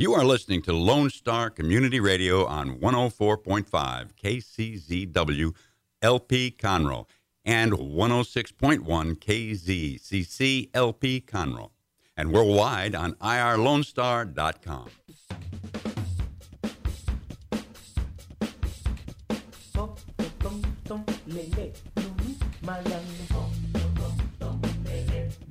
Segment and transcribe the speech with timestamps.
[0.00, 3.66] You are listening to Lone Star Community Radio on 104.5
[4.14, 5.54] KCZW
[6.00, 7.04] LP Conroe
[7.44, 8.80] and 106.1
[9.18, 11.68] KZCC LP Conroe
[12.16, 14.88] and worldwide on irlonestar.com.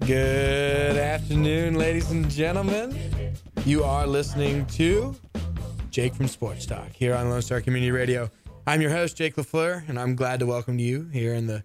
[0.08, 3.19] Good afternoon, ladies and gentlemen.
[3.66, 5.16] You are listening to
[5.92, 8.32] Jake from Sports Talk here on Lone Star Community Radio.
[8.66, 11.64] I'm your host, Jake LaFleur, and I'm glad to welcome you here in the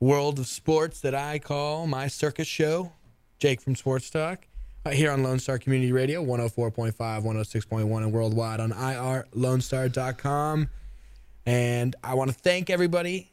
[0.00, 2.92] world of sports that I call my circus show,
[3.38, 4.46] Jake from Sports Talk,
[4.84, 10.68] uh, here on Lone Star Community Radio, 104.5, 106.1, and worldwide on irlonestar.com.
[11.46, 13.30] And I want to thank everybody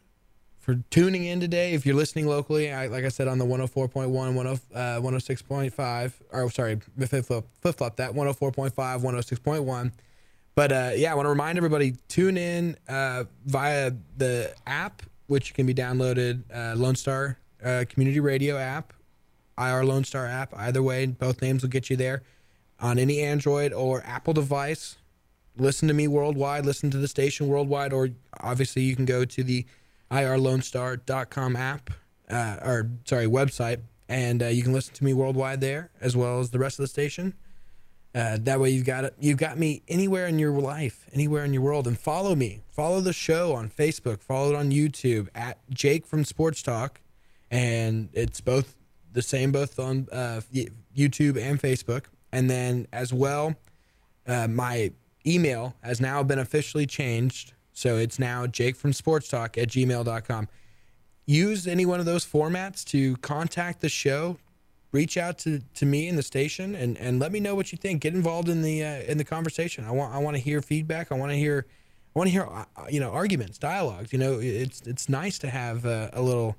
[0.63, 1.73] for tuning in today.
[1.73, 6.49] If you're listening locally, I, like I said, on the 104.1, 10, uh, 106.5, or
[6.49, 9.91] sorry, flip flop, that 104.5, 106.1.
[10.55, 15.53] But uh, yeah, I want to remind everybody tune in uh, via the app, which
[15.53, 18.93] can be downloaded, uh, Lone Star uh, Community Radio app,
[19.57, 20.53] IR Lone Star app.
[20.55, 22.23] Either way, both names will get you there
[22.79, 24.95] on any Android or Apple device.
[25.57, 29.43] Listen to me worldwide, listen to the station worldwide, or obviously you can go to
[29.43, 29.65] the
[30.21, 31.89] irlonestar.com app,
[32.29, 36.39] uh, or sorry, website, and uh, you can listen to me worldwide there as well
[36.39, 37.33] as the rest of the station.
[38.15, 39.15] Uh, that way, you've got it.
[39.19, 42.61] You've got me anywhere in your life, anywhere in your world, and follow me.
[42.69, 44.21] Follow the show on Facebook.
[44.21, 47.01] Follow it on YouTube at Jake from Sports Talk,
[47.49, 48.75] and it's both
[49.11, 50.41] the same both on uh,
[50.95, 52.05] YouTube and Facebook.
[52.31, 53.55] And then as well,
[54.27, 54.91] uh, my
[55.25, 60.47] email has now been officially changed so it's now Jake from Sports Talk at gmail.com.
[61.25, 64.37] Use any one of those formats to contact the show.
[64.91, 67.77] Reach out to, to me in the station and, and let me know what you
[67.77, 68.01] think.
[68.01, 69.85] Get involved in the uh, in the conversation.
[69.85, 71.11] I want I want to hear feedback.
[71.11, 71.65] I want to hear
[72.15, 74.13] I want to hear uh, you know arguments, dialogues.
[74.13, 76.55] You know, it's it's nice to have uh, a little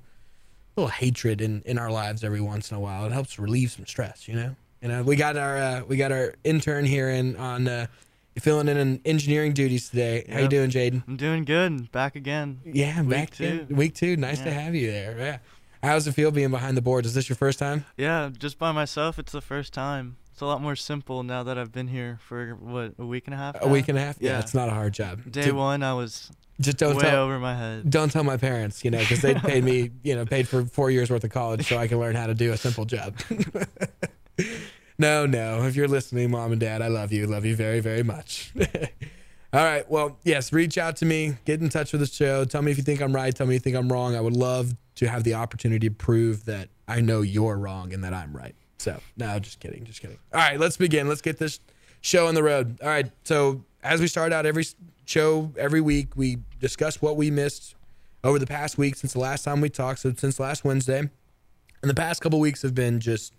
[0.75, 3.05] little hatred in, in our lives every once in a while.
[3.05, 4.27] It helps relieve some stress.
[4.27, 4.55] You know.
[4.81, 7.87] You know, we got our uh, we got our intern here in on uh,
[8.35, 10.25] you're filling in on engineering duties today.
[10.29, 11.03] How you doing, Jaden?
[11.07, 11.89] I'm doing good.
[11.93, 12.59] Back again.
[12.65, 13.45] Yeah, week back two.
[13.45, 13.67] Again.
[13.69, 14.17] Week two.
[14.17, 14.45] Nice yeah.
[14.45, 15.17] to have you there.
[15.17, 15.37] Yeah.
[15.81, 17.05] How's it feel being behind the board?
[17.05, 17.85] Is this your first time?
[17.95, 19.17] Yeah, just by myself.
[19.19, 20.17] It's the first time.
[20.33, 23.33] It's a lot more simple now that I've been here for what a week and
[23.33, 23.55] a half.
[23.55, 23.67] Now?
[23.67, 24.17] A week and a half.
[24.19, 25.31] Yeah, yeah, it's not a hard job.
[25.31, 26.29] Day to, one, I was
[26.59, 27.89] just don't way tell, over my head.
[27.89, 30.91] Don't tell my parents, you know, because they paid me, you know, paid for four
[30.91, 33.15] years worth of college so I can learn how to do a simple job.
[34.97, 35.63] No, no.
[35.63, 37.27] If you're listening, mom and dad, I love you.
[37.27, 38.53] Love you very, very much.
[39.53, 39.89] All right.
[39.89, 41.35] Well, yes, reach out to me.
[41.45, 42.45] Get in touch with the show.
[42.45, 43.33] Tell me if you think I'm right.
[43.33, 44.15] Tell me if you think I'm wrong.
[44.15, 48.03] I would love to have the opportunity to prove that I know you're wrong and
[48.03, 48.55] that I'm right.
[48.77, 49.83] So, no, just kidding.
[49.85, 50.17] Just kidding.
[50.33, 51.07] All right, let's begin.
[51.07, 51.59] Let's get this
[52.01, 52.79] show on the road.
[52.81, 53.09] All right.
[53.23, 54.65] So, as we start out every
[55.05, 57.75] show, every week, we discuss what we missed
[58.23, 59.99] over the past week since the last time we talked.
[59.99, 60.99] So, since last Wednesday.
[60.99, 63.33] And the past couple weeks have been just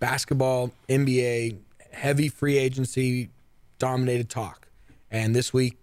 [0.00, 1.58] basketball, NBA,
[1.92, 3.30] heavy free agency
[3.78, 4.68] dominated talk.
[5.10, 5.76] And this week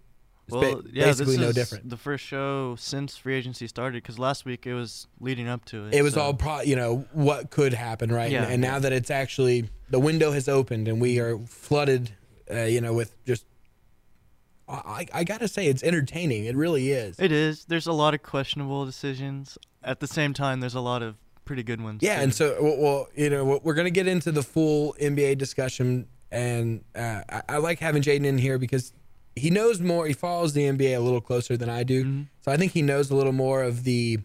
[0.46, 1.88] is well, ba- yeah, basically this no different.
[1.88, 5.86] The first show since free agency started because last week it was leading up to
[5.86, 5.94] it.
[5.94, 6.20] It was so.
[6.20, 8.30] all pro, you know what could happen, right?
[8.30, 8.44] Yeah.
[8.44, 12.10] And, and, now that it's actually the window has opened and we are flooded,
[12.50, 13.44] uh, you know, with just.
[14.70, 16.44] I, I gotta say it's entertaining.
[16.44, 17.18] It really is.
[17.18, 17.64] It is.
[17.64, 19.56] There's a lot of questionable decisions.
[19.82, 21.16] At the same time, there's a lot of
[21.48, 22.00] pretty good ones.
[22.02, 22.22] Yeah, too.
[22.22, 27.22] and so well, you know, we're gonna get into the full NBA discussion, and uh,
[27.28, 28.92] I, I, like having Jaden in here because
[29.34, 30.06] he knows more.
[30.06, 32.22] He follows the NBA a little closer than I do, mm-hmm.
[32.42, 34.18] so I think he knows a little more of the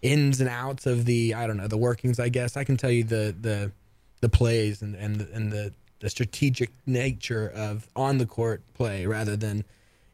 [0.00, 2.18] ins and outs of the I don't know the workings.
[2.18, 3.72] I guess I can tell you the the
[4.20, 9.04] the plays and and the, and the the strategic nature of on the court play
[9.04, 9.64] rather than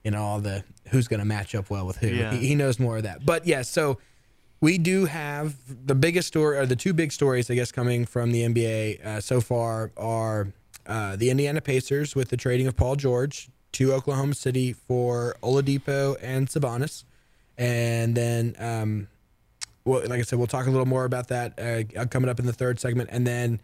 [0.03, 2.09] you know all the who's going to match up well with who.
[2.09, 2.33] Yeah.
[2.33, 3.25] He, he knows more of that.
[3.25, 3.99] But yeah, so
[4.61, 5.57] we do have
[5.87, 9.21] the biggest story, or the two big stories, I guess, coming from the NBA uh,
[9.21, 10.49] so far are
[10.87, 16.17] uh, the Indiana Pacers with the trading of Paul George to Oklahoma City for Oladipo
[16.23, 17.05] and Sabonis,
[17.59, 19.09] and then, um,
[19.85, 21.59] well, like I said, we'll talk a little more about that
[21.97, 23.61] uh, coming up in the third segment, and then.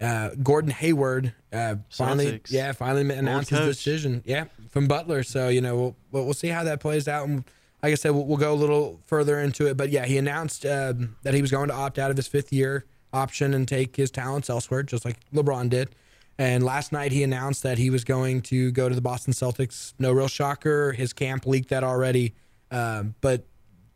[0.00, 5.22] Uh, Gordon Hayward uh, finally, yeah, finally announced his decision, yeah, from Butler.
[5.22, 7.44] So you know, we'll we'll see how that plays out, and
[7.84, 9.76] like I said, we'll, we'll, go a little further into it.
[9.76, 12.50] But yeah, he announced uh, that he was going to opt out of his fifth
[12.50, 15.94] year option and take his talents elsewhere, just like LeBron did.
[16.38, 19.92] And last night he announced that he was going to go to the Boston Celtics.
[19.98, 20.92] No real shocker.
[20.92, 22.32] His camp leaked that already.
[22.70, 23.44] Um, but,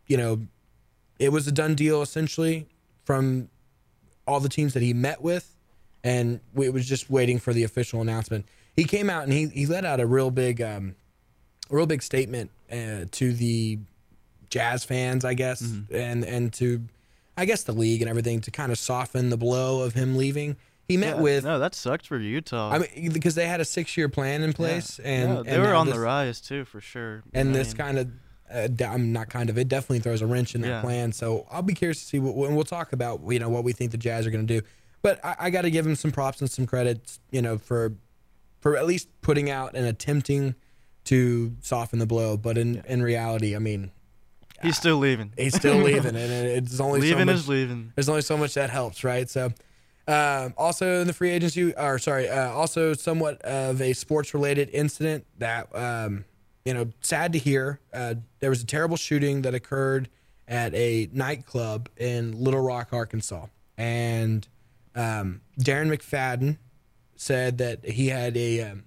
[0.06, 0.42] you know,
[1.18, 2.66] it was a done deal essentially
[3.06, 3.48] from
[4.26, 5.56] all the teams that he met with.
[6.04, 8.44] And it was just waiting for the official announcement
[8.78, 10.94] he came out and he he let out a real big um,
[11.68, 13.78] a real big statement uh, to the
[14.50, 15.60] Jazz fans, I guess,
[15.90, 16.82] and and to
[17.36, 20.56] I guess the league and everything to kind of soften the blow of him leaving.
[20.88, 22.70] He met Yeah, with no, that sucked for Utah.
[22.72, 25.62] I mean because they had a six year plan in place and, Yeah, they and
[25.62, 27.22] were on this, the rise too, for sure.
[27.34, 28.10] and I this mean, kind of
[28.50, 30.80] uh, I'm not kind of it definitely throws a wrench in that Yeah.
[30.80, 31.12] plan.
[31.12, 33.72] So I'll be curious to see what and we'll talk about you know what we
[33.72, 34.66] think the Jazz are going to do.
[35.02, 37.92] But I, I got to give him some props and some credits, you know, for
[38.60, 40.54] for at least putting out and attempting
[41.08, 42.36] to soften the blow.
[42.36, 43.90] But in in reality, I mean,
[44.62, 45.32] he's still leaving.
[45.36, 47.92] he's still leaving, and it's only leaving so much, is leaving.
[47.94, 49.28] there's only so much that helps, right?
[49.28, 49.52] So,
[50.06, 54.68] um, also in the free agency, or sorry, uh, also somewhat of a sports related
[54.72, 56.24] incident that, um,
[56.64, 57.80] you know, sad to hear.
[57.92, 60.10] Uh, there was a terrible shooting that occurred
[60.46, 63.46] at a nightclub in Little Rock, Arkansas.
[63.76, 64.46] And
[64.94, 66.58] um, Darren McFadden
[67.16, 68.84] said that he had a, um,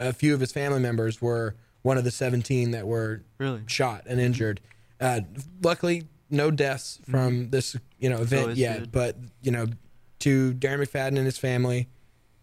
[0.00, 3.62] a few of his family members were one of the 17 that were Really?
[3.66, 4.60] shot and injured.
[5.00, 5.20] Uh,
[5.62, 8.80] luckily, no deaths from this you know event yet.
[8.80, 8.92] good.
[8.92, 9.66] But you know,
[10.20, 11.88] to Darren McFadden and his family,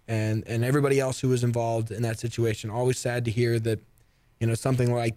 [0.08, 3.80] and and everybody else who was involved in that situation, always sad to hear that
[4.40, 5.16] you know something like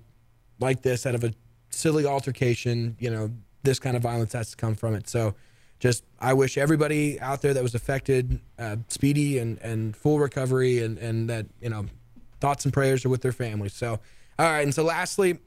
[0.59, 1.33] like this out of a
[1.71, 2.97] silly altercation.
[2.99, 3.31] You know,
[3.63, 5.09] this kind of violence has to come from it.
[5.09, 5.35] So.
[5.79, 10.83] Just, I wish everybody out there that was affected uh, speedy and, and full recovery,
[10.83, 11.87] and, and that you know,
[12.41, 13.75] thoughts and prayers are with their families.
[13.75, 14.01] So,
[14.39, 15.39] all right, and so lastly,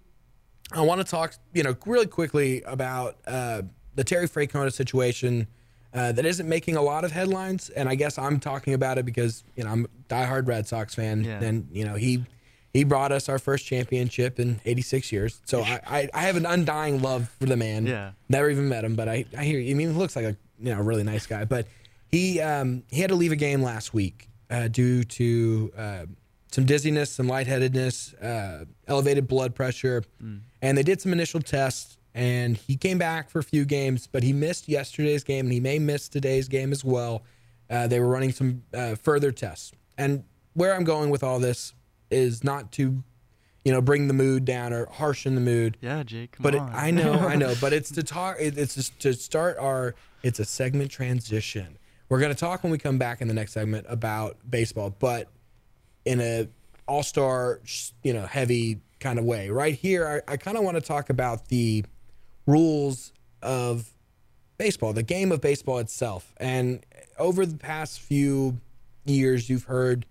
[0.72, 3.64] I want to talk, you know, really quickly about uh,
[3.96, 5.48] the Terry Francona situation
[5.94, 9.06] uh, that isn't making a lot of headlines, and I guess I'm talking about it
[9.06, 11.44] because you know I'm a diehard Red Sox fan, Yeah.
[11.44, 12.24] and you know he
[12.74, 16.48] he brought us our first championship in 86 years, so I, I, I have an
[16.48, 17.86] undying love for the man.
[17.86, 18.12] Yeah.
[18.30, 19.60] never even met him, but I I hear.
[19.60, 21.68] I mean, he looks like a you know really nice guy, but
[22.10, 26.06] he um, he had to leave a game last week uh, due to uh,
[26.54, 30.04] some dizziness, some lightheadedness, uh, elevated blood pressure,
[30.62, 31.98] and they did some initial tests.
[32.16, 35.60] And he came back for a few games, but he missed yesterday's game, and he
[35.60, 37.24] may miss today's game as well.
[37.72, 40.24] Uh, they were running some uh, further tests, and
[40.54, 41.74] where I'm going with all this
[42.12, 43.04] is not to,
[43.66, 45.76] you know, bring the mood down or harshen the mood.
[45.82, 46.34] Yeah, Jake.
[46.34, 46.62] Come But it.
[46.62, 47.56] I know, I know.
[47.60, 48.36] But it's to talk.
[48.40, 49.96] It's just to start our.
[50.22, 51.80] It's a segment transition.
[52.10, 55.30] We're gonna talk when we come back in the next segment about baseball, but
[56.06, 56.48] in a
[56.88, 57.62] all star,
[58.04, 59.50] you know, heavy kind of way.
[59.50, 61.86] Right here, I, I kind of want to talk about the
[62.46, 63.90] rules of
[64.58, 66.34] baseball, the game of baseball itself.
[66.38, 66.86] And
[67.18, 68.60] over the past few
[69.06, 70.06] years, you've heard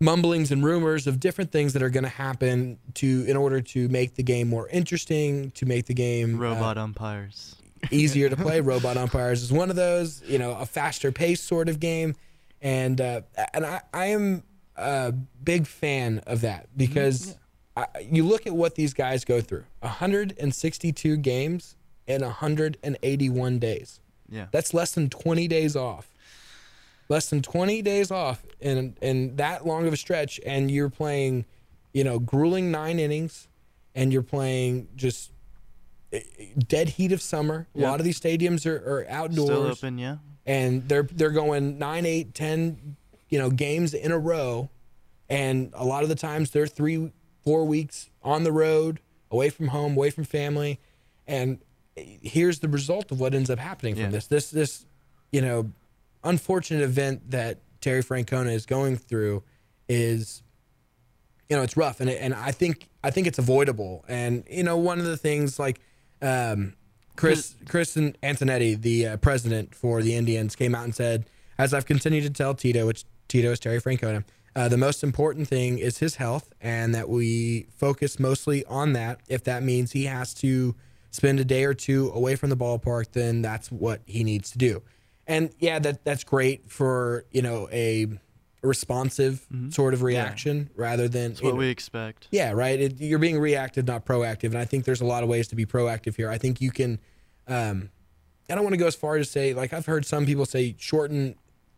[0.00, 3.88] mumblings and rumors of different things that are going to happen to in order to
[3.88, 7.56] make the game more interesting, to make the game uh, Robot umpires.
[7.90, 8.60] easier to play.
[8.60, 10.22] Robot umpires is one of those.
[10.26, 12.14] You know, a faster pace sort of game,
[12.62, 13.22] and uh,
[13.52, 14.42] and I, I am
[14.76, 17.36] a big fan of that because
[17.76, 21.76] I, you look at what these guys go through: 162 games
[22.06, 24.00] in 181 days.
[24.28, 24.46] Yeah.
[24.50, 26.10] That's less than 20 days off.
[27.08, 31.44] Less than 20 days off in in that long of a stretch, and you're playing,
[31.92, 33.46] you know, grueling nine innings,
[33.94, 35.30] and you're playing just
[36.12, 36.20] eh,
[36.66, 37.68] dead heat of summer.
[37.76, 40.16] A lot of these stadiums are, are outdoors Still open, yeah.
[40.46, 42.96] and they're they're going nine, eight, ten,
[43.28, 44.68] you know, games in a row,
[45.28, 47.12] and a lot of the times they're three,
[47.42, 49.00] four weeks on the road,
[49.30, 50.78] away from home, away from family,
[51.26, 51.58] and
[51.96, 54.10] here's the result of what ends up happening from Yeah.
[54.10, 54.26] this.
[54.26, 54.84] This this,
[55.32, 55.70] you know,
[56.22, 59.42] unfortunate event that Terry Francona is going through
[59.88, 60.42] is
[61.50, 64.62] you know it's rough and it, and I think I think it's avoidable and you
[64.62, 65.78] know one of the things like
[66.22, 66.72] um,
[67.16, 71.26] Chris Chris Antonetti the uh, president for the Indians came out and said
[71.58, 72.88] as I've continued to tell Tito
[73.24, 74.24] which Tito is Terry Francona
[74.56, 79.20] uh, the most important thing is his health and that we focus mostly on that
[79.28, 80.74] if that means he has to
[81.10, 84.58] spend a day or two away from the ballpark then that's what he needs to
[84.58, 84.82] do
[85.26, 88.06] and yeah that that's great for you know a
[88.62, 92.28] responsive sort of reaction rather than That's what know- we expect.
[92.30, 92.80] yeah, right.
[92.80, 95.54] It, you're being reactive, not proactive, and I think there's a lot of ways to
[95.54, 96.30] be proactive here.
[96.30, 96.98] I think you can.
[97.46, 97.90] Um,
[98.48, 100.46] I don't want to go as far as to say like I've heard some people
[100.46, 101.34] say shorten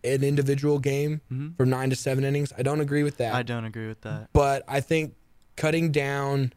[0.07, 1.21] an individual game
[1.57, 2.53] from nine to seven innings.
[2.57, 4.29] I don't agree with that, I don't agree with that.
[4.33, 5.15] but I think
[5.57, 6.53] cutting down,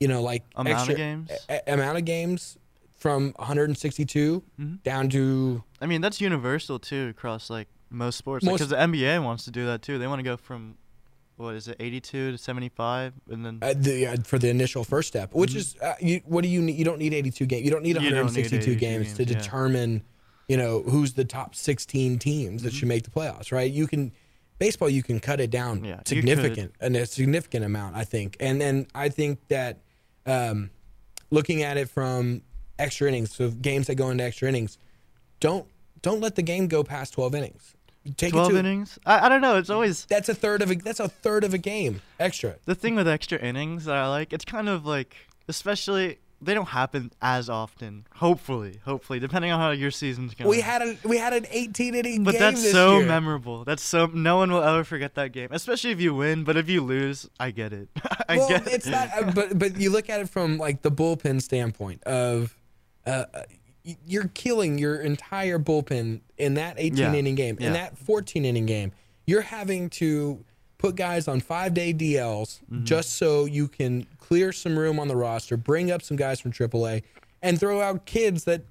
[0.00, 1.30] you know, like Amount of games?
[1.48, 2.56] a- amount of games
[2.96, 4.74] from 162 Mm-hmm.
[4.84, 8.44] down to I mean, that's universal too across like most sports.
[8.44, 9.98] Because the NBA wants to do that too.
[9.98, 10.76] They want to go from
[11.36, 15.08] what is it, 82 to 75, and then uh, the, uh, for the initial first
[15.08, 16.76] step, which is uh, you, what do you need?
[16.76, 17.64] You don't need 82 games.
[17.64, 18.04] You don't need Mm-hmm.
[18.04, 20.00] You don't need 162 games, to determine yeah.
[20.48, 22.64] You know, who's the top 16 teams Mm-hmm.
[22.66, 23.70] that should make the playoffs, right?
[23.70, 24.12] You can
[24.58, 28.60] baseball you can cut it down Yeah, significant and a significant amount I think and
[28.60, 29.80] then I think that
[30.26, 30.70] um,
[31.30, 32.42] looking at it from
[32.78, 34.78] extra innings so games that go into extra innings
[35.40, 35.66] don't
[36.02, 37.74] don't let the game go past 12 innings
[38.16, 38.98] take it 12 to innings.
[39.04, 39.56] I, I don't know.
[39.56, 42.74] It's always that's a third of a that's a third of a game extra the
[42.76, 44.32] thing with extra innings that I like.
[44.32, 45.16] It's kind of like,
[45.48, 48.06] especially they don't happen as often.
[48.16, 50.48] Hopefully, hopefully, depending on how your season's going.
[50.50, 53.06] we had a we had an 18 inning But game But that's so year.
[53.06, 53.64] memorable.
[53.64, 56.44] That's so no one will ever forget that game, especially if you win.
[56.44, 57.88] But if you lose, I get it.
[58.28, 58.90] I well, get it's it.
[58.90, 59.08] not.
[59.16, 62.56] uh, But but you look at it from like the bullpen standpoint of,
[63.06, 63.42] uh, uh,
[64.06, 67.14] you're killing your entire bullpen in that 18 Yeah.
[67.14, 67.56] inning game.
[67.58, 67.72] In Yeah.
[67.74, 68.92] that 14 inning game,
[69.26, 70.44] you're having to
[70.84, 72.84] put guys on five day DLs Mm-hmm.
[72.84, 76.52] just so you can clear some room on the roster, bring up some guys from
[76.52, 77.02] AAA,
[77.42, 78.62] and throw out kids that,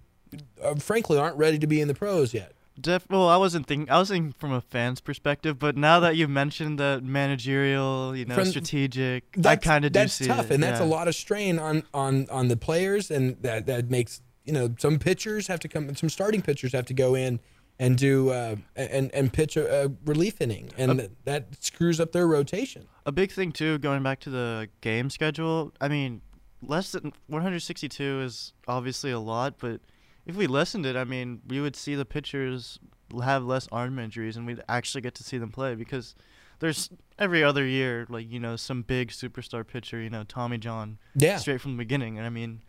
[0.63, 2.53] uh, frankly, aren't ready to be in the pros yet.
[2.79, 3.89] Def- well, I wasn't thinking.
[3.89, 8.25] I was thinking from a fan's perspective, but now that you've mentioned the managerial, you
[8.25, 10.55] know, From- strategic, I kind of do that's see tough, it.
[10.55, 10.86] and that's yeah.
[10.86, 14.74] a lot of strain on on on the players, and that that makes you know
[14.79, 17.39] some pitchers have to come, some starting pitchers have to go in
[17.80, 22.12] and do uh, and and pitch a, a relief inning, and that, that screws up
[22.12, 22.88] their rotation.
[23.06, 25.74] A big thing too, going back to the game schedule.
[25.82, 26.22] I mean,
[26.62, 29.82] less than 162 is obviously a lot, but
[30.25, 32.80] if we lessened it, I mean, we would see the pitchers
[33.24, 36.15] have less arm injuries, and we'd actually get to see them play because
[36.60, 36.89] there's
[37.20, 41.38] every other year, like you know, some big superstar pitcher, you know, Tommy John, Yeah.
[41.38, 42.62] straight from the beginning, and I mean,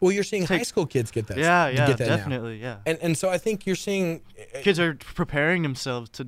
[0.00, 1.38] Well, you're seeing high school kids get that.
[1.38, 2.16] yeah, yeah, get that now.
[2.16, 2.76] definitely, yeah.
[2.86, 4.22] And and so I think you're seeing
[4.62, 6.26] Kids are preparing themselves to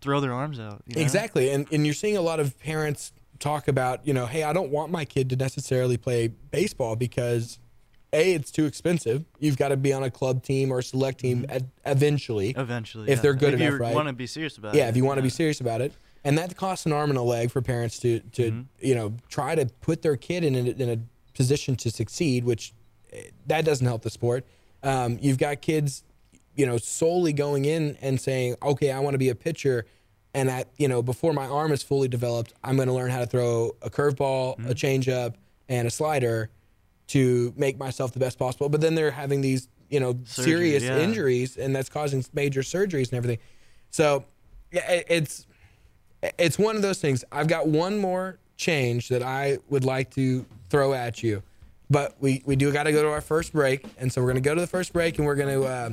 [0.00, 0.82] throw their arms out.
[0.86, 1.02] you know?
[1.02, 1.50] Exactly.
[1.50, 4.70] And and you're seeing a lot of parents talk about, you know, hey, I don't
[4.70, 7.58] want my kid to necessarily play baseball because
[8.12, 9.24] A, it's too expensive.
[9.38, 11.66] You've got to be on a club team or a select team Mm-hmm.
[11.90, 12.50] eventually.
[12.56, 13.22] Eventually, If yeah.
[13.22, 13.66] they're good enough, right.
[13.66, 13.94] if enough, you right?
[13.94, 14.84] want to be serious about Yeah, it.
[14.84, 15.92] Yeah, if you want to be serious about it.
[16.24, 18.60] And that costs an arm and a leg for parents to to Mm-hmm.
[18.86, 20.98] you know try to put their kid in a, in a
[21.34, 22.72] position to succeed, which
[23.46, 24.44] that doesn't help the sport.
[24.82, 26.04] Um, you've got kids,
[26.54, 29.86] you know, solely going in and saying, "Okay, I want to be a pitcher,"
[30.34, 33.20] and at you know before my arm is fully developed, I'm going to learn how
[33.20, 34.70] to throw a curveball, Mm-hmm.
[34.70, 35.34] a changeup,
[35.68, 36.50] and a slider
[37.08, 38.68] to make myself the best possible.
[38.68, 40.98] But then they're having these you know Surgery, serious yeah.
[40.98, 43.38] injuries, and that's causing major surgeries and everything.
[43.90, 44.24] So
[44.72, 45.46] yeah, it's
[46.38, 47.24] it's one of those things.
[47.30, 51.42] I've got one more change that I would like to throw at you,
[51.90, 54.40] but we we do got to go to our first break, and so we're gonna
[54.40, 55.90] go to the first break, and we're gonna uh,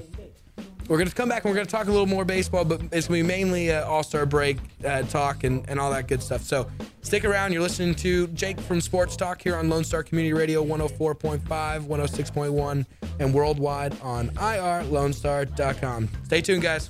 [0.88, 3.20] we're gonna come back and we're gonna talk a little more baseball, but it's gonna
[3.20, 6.44] be mainly uh, All Star break uh, talk and and all that good stuff.
[6.44, 6.70] So
[7.02, 7.54] stick around.
[7.54, 12.86] You're listening to Jake from Sports Talk here on Lone Star Community Radio 104.5, 106.1,
[13.20, 16.10] and worldwide on irlonestar.com.
[16.26, 16.90] Stay tuned, guys.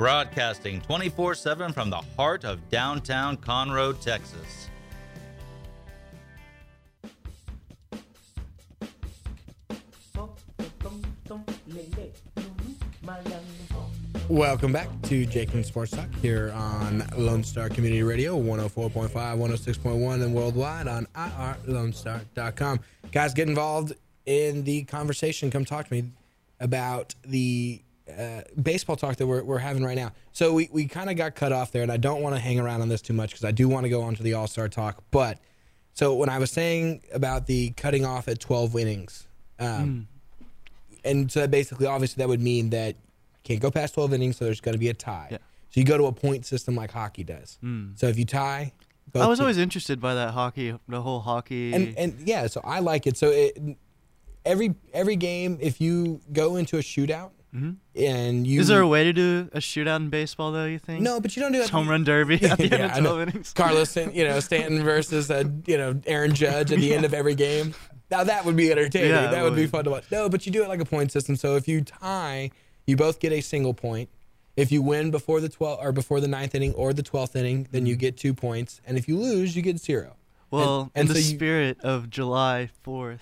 [0.00, 4.70] Broadcasting 24 7 from the heart of downtown Conroe, Texas.
[14.30, 20.22] Welcome back to Jake and Sports Talk here on Lone Star Community Radio 104.5, 106.1,
[20.22, 22.80] and worldwide on irlonestar.com.
[23.12, 23.92] Guys, get involved
[24.24, 25.50] in the conversation.
[25.50, 26.10] Come talk to me
[26.58, 27.82] about the
[28.18, 30.12] uh, baseball talk that we're, we're having right now.
[30.32, 32.58] So we, we kind of got cut off there, and I don't want to hang
[32.58, 34.46] around on this too much because I do want to go on to the All
[34.46, 35.02] Star talk.
[35.10, 35.38] But
[35.94, 39.26] so when I was saying about the cutting off at 12 innings,
[39.58, 40.08] um,
[41.04, 44.44] and so basically, obviously, that would mean that you can't go past 12 innings, so
[44.44, 45.28] there's going to be a tie.
[45.30, 45.38] Yeah.
[45.70, 47.58] So you go to a point system like hockey does.
[47.94, 48.72] So if you tie,
[49.12, 51.72] both I was always interested by that hockey, the whole hockey.
[51.72, 53.16] and and yeah, so I like it.
[53.16, 53.76] So it,
[54.44, 58.60] every every game, if you go into a shootout and you Mm-hmm.
[58.60, 60.64] Is there a way to do a shootout in baseball though?
[60.66, 61.02] You think?
[61.02, 61.76] no, but you don't do It's that.
[61.76, 63.14] home run derby at the Yeah, end I of know.
[63.14, 63.52] 12 innings.
[63.52, 67.34] Carlos, you know, Stanton versus uh, you know Aaron Judge at the end of every
[67.34, 67.74] game.
[68.10, 69.10] Now that would be entertaining.
[69.10, 70.04] Yeah, that would be fun to watch.
[70.10, 71.36] No, but you do it like a point system.
[71.36, 72.50] So if you tie,
[72.86, 74.08] you both get a single point.
[74.56, 77.68] If you win before the 12 or before the ninth inning or the 12th inning,
[77.70, 78.80] then you get two points.
[78.84, 80.16] And if you lose, you get zero.
[80.50, 83.20] Well, and in the so you- spirit of July 4th,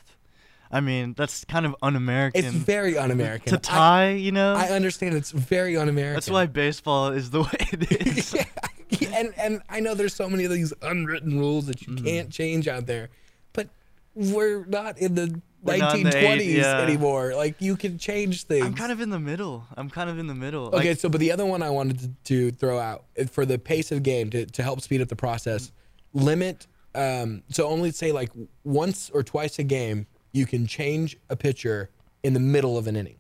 [0.71, 2.45] I mean, that's kind of un-American.
[2.45, 3.53] It's very un-American.
[3.53, 4.55] to tie, you know.
[4.55, 6.15] I, I understand it's very un-American.
[6.15, 8.35] that's why baseball is the way it is.
[8.35, 12.05] yeah, and and I know there's so many of these unwritten rules that you Mm-hmm.
[12.05, 13.09] can't change out there,
[13.53, 13.69] but
[14.15, 16.81] we're not in the We're not in the 1920s eight- yeah.
[16.83, 17.35] anymore.
[17.35, 18.67] Like you can change things.
[18.67, 19.65] I'm kind of in the middle.
[19.77, 20.67] I'm kind of in the middle.
[20.67, 23.47] Okay, Like, so but the other one I wanted to, to throw out uh, for
[23.47, 25.73] the pace of game to, to help speed up the process,
[26.13, 26.67] limit.
[26.95, 28.31] Um, so only say like
[28.65, 31.91] once or twice a game you can change a pitcher
[32.23, 33.17] in the middle of an inning.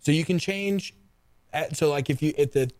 [0.00, 0.94] So you can change.
[1.52, 2.70] At, so like if you at the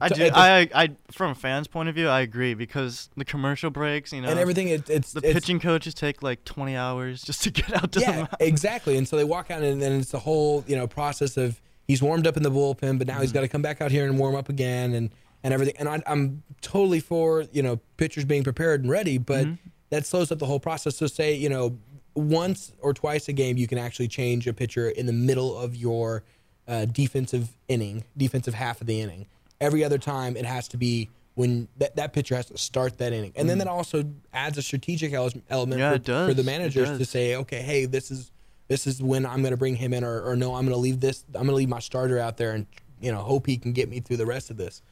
[0.00, 0.30] I do.
[0.32, 4.20] I, I, from a fan's point of view, I agree because the commercial breaks, you
[4.20, 7.50] know, and everything it, it's the it's, pitching coaches take like 20 hours just to
[7.58, 8.28] get out to the yeah mound.
[8.38, 8.96] exactly.
[8.96, 12.00] And so they walk out and then it's the whole you know process of he's
[12.00, 13.22] warmed up in the bullpen, but now Mm-hmm.
[13.22, 15.10] he's got to come back out here and warm up again and
[15.42, 15.74] and everything.
[15.80, 19.54] And I, I'm totally for you know pitchers being prepared and ready, but Mm-hmm.
[19.90, 20.96] that slows up the whole process.
[20.96, 21.76] So say you know
[22.18, 25.76] once or twice a game you can actually change a pitcher in the middle of
[25.76, 26.22] your
[26.66, 29.26] uh, defensive inning, defensive half of the inning.
[29.60, 33.12] Every other time it has to be when that, that pitcher has to start that
[33.12, 35.78] inning, and then that also adds a strategic element Mm.
[35.78, 38.32] Yeah, for, for the managers to say, okay, hey, this is
[38.66, 40.80] this is when I'm going to bring him in, or, or no, I'm going to
[40.80, 42.66] leave this, I'm going to leave my starter out there, and
[43.00, 44.82] you know, hope he can get me through the rest of this.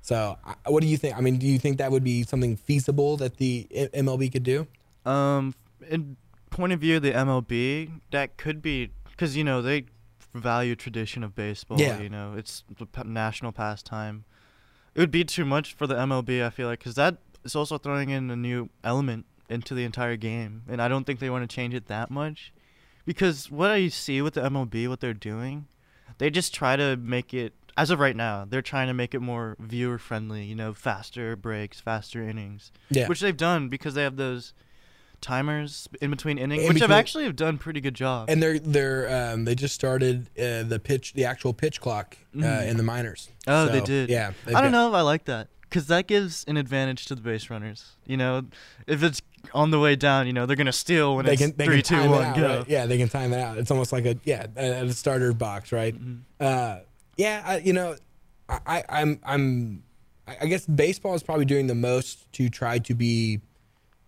[0.00, 1.16] So, I- what do you think?
[1.16, 4.66] I mean, do you think that would be something feasible that the MLB could do?
[5.04, 5.54] Um,
[5.88, 6.16] in
[6.50, 9.86] point of view of the MLB, that could be because you know they
[10.34, 11.80] value tradition of baseball.
[11.80, 11.98] Yeah.
[12.00, 14.24] You know, it's the national pastime.
[14.94, 16.44] It would be too much for the MLB.
[16.44, 20.16] I feel like because that is also throwing in a new element into the entire
[20.16, 22.52] game, and I don't think they want to change it that much.
[23.04, 25.66] Because what I see with the MLB, what they're doing,
[26.18, 27.54] they just try to make it.
[27.76, 30.44] As of right now, they're trying to make it more viewer friendly.
[30.44, 33.06] You know, faster breaks, faster innings Yeah.
[33.08, 34.52] which they've done because they have those
[35.20, 38.28] timers in between innings, In which have actually have done pretty good job.
[38.30, 42.46] and they're they're um, they just started uh, the pitch, the actual pitch clock uh,
[42.46, 43.28] in the minors.
[43.46, 44.08] oh, they did.
[44.10, 47.14] Yeah, I don't got- know if I like that because that gives an advantage to
[47.14, 47.96] the base runners.
[48.06, 48.42] You know,
[48.86, 49.22] if it's
[49.54, 51.82] on the way down, you know they're gonna steal when They it's can they three,
[51.82, 52.56] can two, one, out, go.
[52.58, 52.68] right?
[52.68, 53.58] Yeah, they can time it out.
[53.58, 55.94] It's almost like a yeah a, a starter box, right?
[55.94, 56.16] Mm-hmm.
[56.40, 56.76] Uh,
[57.16, 57.96] yeah, I, you know,
[58.48, 59.82] I, I I'm I'm
[60.40, 63.40] I guess baseball is probably doing the most to try to be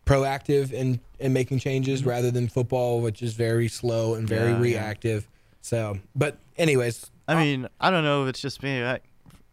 [0.07, 4.65] proactive in in making changes rather than football, which is very slow and very Mm-hmm.
[4.65, 4.81] Yeah, yeah.
[4.81, 5.29] reactive.
[5.61, 8.83] So, but anyways, I uh, mean, I don't know if it's just me.
[8.83, 9.01] I,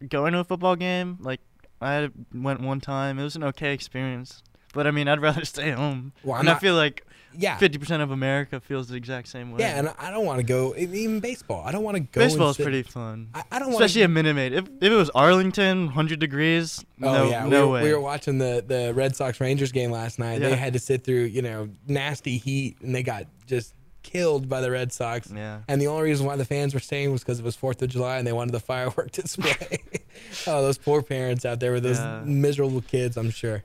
[0.08, 1.40] going to a football game, like
[1.80, 3.18] I went one time.
[3.18, 6.12] It was an okay experience, but I mean, I'd rather stay home.
[6.24, 9.52] Well, I'm and I feel like yeah, fifty percent of America feels the exact same
[9.52, 9.60] way.
[9.60, 11.62] yeah, and I don't want to go even baseball.
[11.64, 12.20] I don't want to go.
[12.20, 13.28] and Baseball's sit- pretty fun.
[13.34, 14.52] I, I don't want Especially at Minute Maid.
[14.52, 17.82] If, if it was Arlington, 100 degrees, Oh no, yeah, no we were, way.
[17.84, 20.40] we were watching the the Red Sox Rangers game last night.
[20.40, 24.60] They had to sit through you know nasty heat, and they got just killed by
[24.62, 25.30] the Red Sox.
[25.30, 25.60] Yeah.
[25.68, 27.90] And the only reason why the fans were staying was because it was Fourth of
[27.90, 29.78] July and they wanted the firework display.
[30.46, 32.22] oh, those poor parents out there with those Yeah.
[32.24, 33.16] miserable kids.
[33.18, 33.62] I'm sure.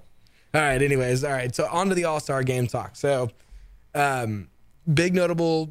[0.54, 0.82] All right.
[0.82, 1.56] Anyways, all right.
[1.56, 2.96] So on to the All Star Game talk.
[2.98, 3.30] So,
[3.96, 4.50] um,
[4.94, 5.70] big notable,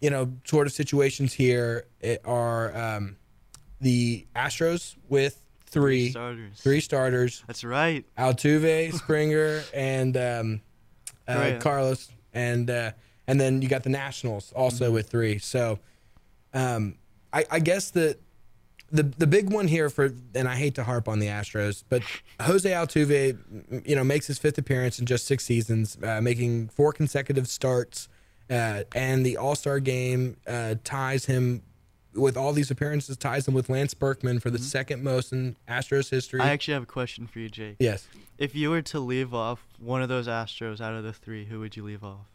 [0.00, 1.86] you know, sort of situations here
[2.24, 3.16] are um,
[3.80, 6.60] the Astros with three starters.
[6.60, 8.04] three starters: That's right.
[8.18, 10.60] Altuve, Springer, and um,
[11.26, 11.58] uh, Correa.
[11.60, 12.92] Carlos, and uh,
[13.26, 14.94] and then you got the Nationals also Mm-hmm.
[14.94, 15.38] with three.
[15.38, 15.78] So,
[16.54, 16.96] um,
[17.32, 18.18] I, I guess the
[18.92, 22.02] the the big one here for, and I hate to harp on the Astros, but
[22.40, 26.92] Jose Altuve, you know, makes his fifth appearance in just six seasons, uh, making four
[26.92, 28.08] consecutive starts,
[28.50, 31.62] uh, and the All Star game uh, ties him.
[32.14, 36.10] With all these appearances, ties him with Lance Berkman for the second most in Astros
[36.10, 36.40] history.
[36.40, 36.48] Mm-hmm.
[36.50, 37.76] I actually have a question for you, Jake.
[37.78, 38.06] yes.
[38.36, 41.60] If you were to leave off one of those Astros out of the three, who
[41.60, 42.26] would you leave off?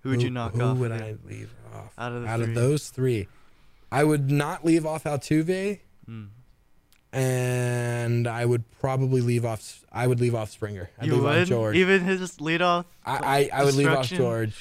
[0.00, 0.78] Who would you knock who off?
[0.78, 1.18] would again?
[1.22, 1.92] I leave off?
[1.98, 2.48] Out of the out three.
[2.48, 3.28] of those three,
[3.92, 6.24] I would not leave off Altuve, Hmm.
[7.12, 9.84] and I would probably leave off.
[9.92, 10.90] I would leave off Springer.
[10.98, 11.42] I'd You leave would?
[11.42, 11.76] off George.
[11.76, 12.84] Even his leadoff?
[13.04, 14.06] I, I, I would leave off?
[14.06, 14.54] George,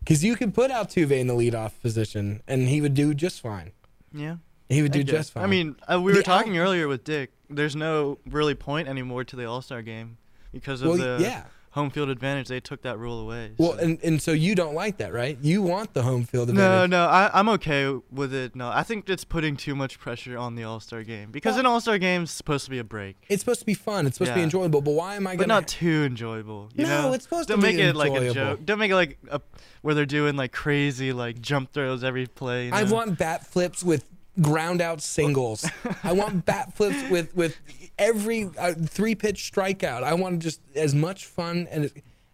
[0.00, 3.72] because you could put Altuve in the leadoff position, and he would do just fine.
[4.12, 4.36] Yeah.
[4.68, 5.42] He would do just fine.
[5.44, 7.32] I mean, uh, we The were talking Al- earlier with Dick.
[7.48, 10.16] There's no really point anymore to the All Star game
[10.52, 11.42] because of well, the yeah.
[11.72, 12.48] Home field advantage.
[12.48, 13.52] They took that rule away.
[13.56, 15.38] Well, and, and so you don't like that, right?
[15.40, 16.90] You want the home field advantage.
[16.90, 18.56] no, no, I, I'm okay with it.
[18.56, 21.60] No, I think it's putting too much pressure on the All Star game because Well-
[21.60, 24.06] an All Star game is supposed to be a break, It's supposed to be fun.
[24.06, 24.80] It's supposed to be enjoyable.
[24.80, 25.60] But why am I but gonna?
[25.60, 26.68] not too enjoyable.
[26.74, 27.12] You No, know?
[27.12, 28.64] it's supposed to Don't be make it like a joke.
[28.64, 29.40] Don't make it like a,
[29.82, 32.66] where they're doing like crazy like jump throws every play.
[32.66, 34.04] you I want bat flips with
[34.40, 35.68] ground out singles.
[36.04, 37.56] I want bat flips with with
[38.00, 40.02] every uh, three pitch strikeout.
[40.02, 41.92] I want just as much fun and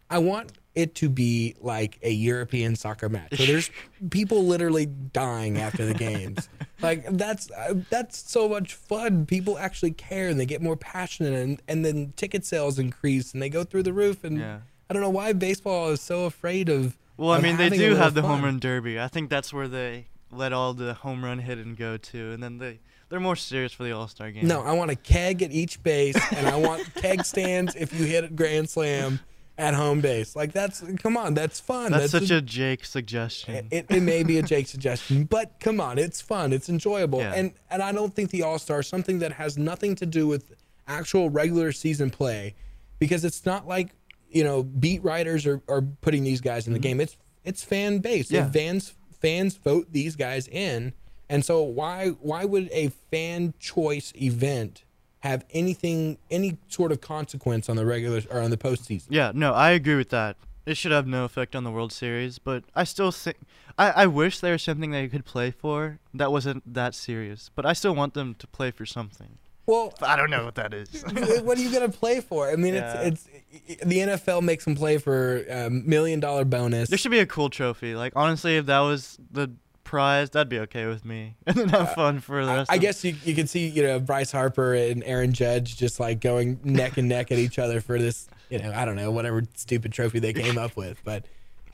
[0.09, 3.37] I want it to be like a European soccer match.
[3.37, 3.71] So there's
[4.11, 6.49] people literally dying after the games.
[6.83, 9.27] like that's uh, that's so much fun.
[9.27, 13.43] People actually care and they get more passionate and and then ticket sales increase and
[13.43, 14.59] they go through the roof and Yeah.
[14.89, 18.15] I don't know why baseball is so afraid of Well, I mean, they do have
[18.15, 18.31] the fun.
[18.31, 19.01] home run derby.
[19.01, 22.41] I think that's where they let all the home run hit and go to, and
[22.43, 24.47] then they they're more serious for the All Star game.
[24.47, 28.05] No, I want a keg at each base, and I want keg stands if you
[28.07, 29.21] hit a grand slam
[29.59, 30.37] at home base.
[30.37, 31.93] Like that's come on, that's fun.
[31.93, 33.69] that's, such just- a Jake suggestion.
[33.71, 37.35] It, it may be a Jake suggestion, but come on, it's fun, it's enjoyable, Yeah.
[37.35, 40.27] and and I don't think the All Star is something that has nothing to do
[40.27, 40.53] with
[40.89, 42.55] actual regular season play,
[42.99, 43.91] because it's not like
[44.29, 47.01] you know beat writers are, are putting these guys in the game.
[47.01, 48.31] It's it's fan based.
[48.33, 48.47] Mm-hmm.
[48.47, 48.51] Yeah.
[48.51, 50.93] Fans fans vote these guys in,
[51.29, 54.85] and so why why would a fan choice event
[55.21, 59.07] have anything any sort of consequence on the regular or on the postseason?
[59.11, 60.37] Yeah, no, I agree with that.
[60.67, 63.37] It should have no effect on the World Series, but I still think
[63.79, 67.51] I, I wish there was something they could play for that wasn't that serious.
[67.55, 69.39] But I still want them to play for something.
[69.67, 71.03] Well, I don't know what that is.
[71.43, 72.51] what are you gonna play for?
[72.51, 73.01] I mean, Yeah.
[73.03, 73.29] it's
[73.67, 76.89] it's the NFL makes them play for a million dollar bonus.
[76.89, 77.95] there should be a cool trophy.
[77.97, 79.51] Like honestly, if that was the
[79.87, 81.37] prize, that'd be okay with me.
[81.47, 82.71] And then have fun for the I, rest.
[82.73, 85.99] I of guess you, you could see you know Bryce Harper and Aaron Judge just
[85.99, 89.11] like going neck and neck at each other for this you know I don't know
[89.11, 91.25] whatever stupid trophy they came up with, but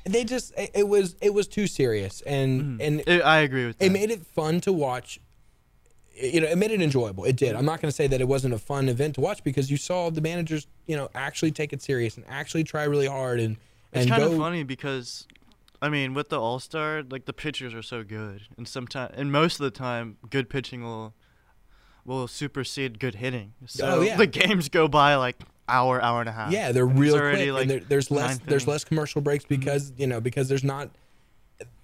[0.05, 2.81] they just it, it was it was too serious and mm-hmm.
[2.81, 3.87] and It, I agree with that.
[3.87, 5.19] it made it fun to watch.
[6.15, 7.25] You know, it made it enjoyable.
[7.25, 7.57] It did.
[7.57, 9.79] I'm not going to say that it wasn't a fun event to watch because you
[9.79, 13.57] saw the managers, you know, actually take it serious and actually try really hard and
[13.93, 14.33] It's and kind go.
[14.33, 15.27] of funny because,
[15.83, 19.31] I mean, with the All Star, like the pitchers are so good, and sometimes, and
[19.33, 21.13] most of the time, good pitching will
[22.05, 23.53] will supersede good hitting.
[23.67, 24.17] So Oh, yeah.
[24.17, 25.37] the games go by like
[25.69, 26.53] hour, hour and a half.
[26.53, 28.63] Yeah, they're and real quick, like, and there, there's less there's.
[28.63, 28.71] Mm-hmm.
[28.71, 30.89] less commercial breaks because you know because there's not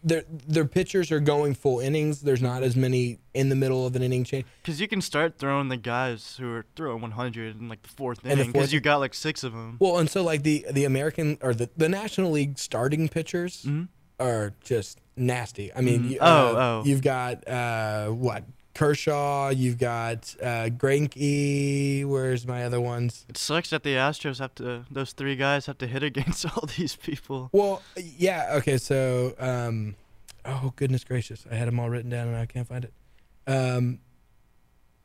[0.03, 2.21] their their pitchers are going full innings.
[2.21, 4.47] There's not as many in the middle of an inning change.
[4.63, 8.23] Because you can start throwing the guys who are throwing 100 in like the fourth
[8.23, 9.77] the inning because you got like six of them.
[9.81, 13.89] Well, and so like the the American or the the National League starting pitchers Mhm.
[14.21, 15.73] are just nasty.
[15.75, 16.11] I mean, Mhm.
[16.11, 16.83] you- Oh, uh, oh.
[16.87, 18.45] you've got uh, what
[18.79, 20.69] Kershaw, you've got uh.
[20.71, 23.27] Where's my other ones?
[23.29, 26.69] It sucks that the Astros have to; those three guys have to hit against all
[26.77, 27.49] these people.
[27.51, 29.97] Well, yeah, okay, so um
[30.45, 32.93] oh goodness gracious, I had them all written down and I can't find it.
[33.49, 33.99] Um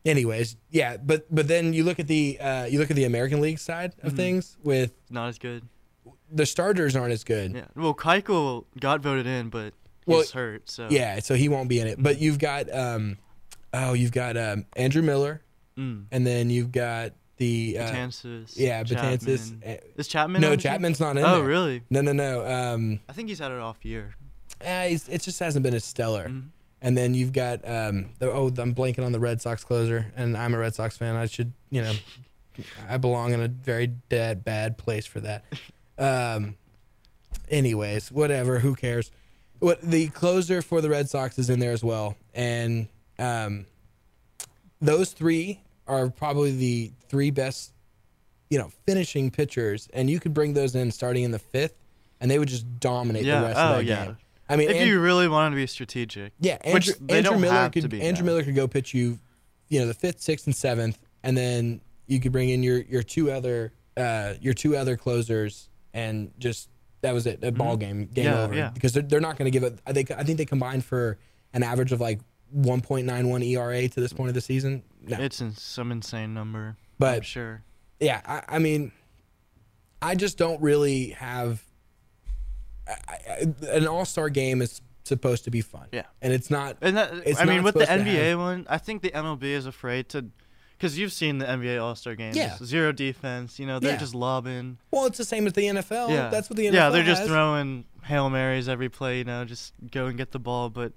[0.05, 3.41] anyways, yeah, but but then you look at the uh you look at the American
[3.41, 4.17] League side of Mhm.
[4.17, 5.63] things with Not as good.
[6.31, 7.55] the starters aren't as good.
[7.55, 7.65] Yeah.
[7.75, 9.73] Well, Keuchel got voted in, but
[10.05, 10.69] he's Well, hurt.
[10.69, 11.95] So Yeah, so he won't be in it.
[12.03, 13.17] But you've got um
[13.73, 15.41] oh, you've got um Andrew Miller
[15.77, 16.05] Mm.
[16.11, 18.53] and then you've got the uh, Betances.
[18.55, 19.49] yeah, Betances.
[19.49, 19.63] Chapman.
[19.65, 20.41] Uh, Is Chapman?
[20.41, 20.61] no, the team?
[20.61, 21.43] Chapman's not in Oh, there.
[21.45, 21.81] really?
[21.89, 22.45] No, no, no.
[22.45, 24.13] Um I think he's had an off year.
[24.61, 26.27] eh, he's, it just hasn't been as stellar.
[26.29, 26.49] Mhm.
[26.81, 30.37] And then you've got um the, oh I'm blanking on the Red Sox closer and
[30.37, 31.15] I'm a Red Sox fan.
[31.15, 31.93] I should, you know,
[32.87, 35.43] I belong in a very dead bad place for that.
[35.97, 36.55] Um
[37.49, 39.11] anyways, whatever, who cares?
[39.59, 42.15] What the closer for the Red Sox is in there as well.
[42.33, 42.87] And
[43.19, 43.65] um
[44.81, 47.71] those three are probably the three best
[48.49, 51.73] you know, finishing pitchers and you could bring those in starting in the 5th
[52.21, 54.05] and they would just dominate Yeah, the rest oh, of that yeah.
[54.05, 54.17] game.
[54.47, 56.33] I mean, If and- you really wanted to be strategic.
[56.39, 58.31] yeah, Andrew, they Andrew Miller could Andrew now.
[58.31, 59.17] Miller could go pitch you,
[59.69, 63.01] you know, the fifth, sixth, and seventh, and then you could bring in your your
[63.01, 66.69] two other uh your two other closers, and just
[67.01, 68.53] that was it, a ball game, game Mm-hmm.
[68.53, 68.71] Yeah, over.
[68.73, 69.79] Because they're, they're not going to give it.
[69.87, 71.17] I think I think they combined for
[71.53, 72.19] an average of like
[72.55, 74.83] 1.91 ERA to this point of the season.
[75.01, 76.67] No, It's in some insane number.
[76.69, 77.63] I'm But- sure.
[77.99, 78.91] yeah, I, I mean,
[80.01, 81.63] I just don't really have.
[82.87, 85.87] I, I, an All Star game is supposed to be fun.
[85.91, 86.03] Yeah.
[86.21, 86.77] and it's not.
[86.81, 89.43] And that, It's I mean, not with the NBA have- one, I think the MLB
[89.43, 90.25] is afraid to,
[90.77, 92.35] because you've seen the NBA All Star games.
[92.35, 92.57] Yeah.
[92.63, 93.57] Zero defense.
[93.59, 93.97] You know, they're Yeah.
[93.97, 94.77] just lobbing.
[94.91, 96.09] Well, it's the same as the NFL.
[96.09, 96.29] yeah.
[96.29, 99.19] That's what the NFL Yeah, they're just throwing hail marys every play.
[99.19, 100.69] You know, just go and get the ball.
[100.69, 100.91] But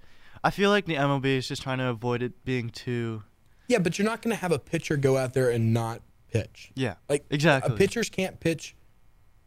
[0.46, 3.22] I feel like the MLB is just trying to avoid it being too.
[3.68, 6.00] Yeah, but you're not going to have a pitcher go out there and not
[6.32, 6.70] pitch.
[6.74, 6.94] Yeah.
[7.08, 7.74] Like Exactly.
[7.74, 8.76] a pitchers can't pitch,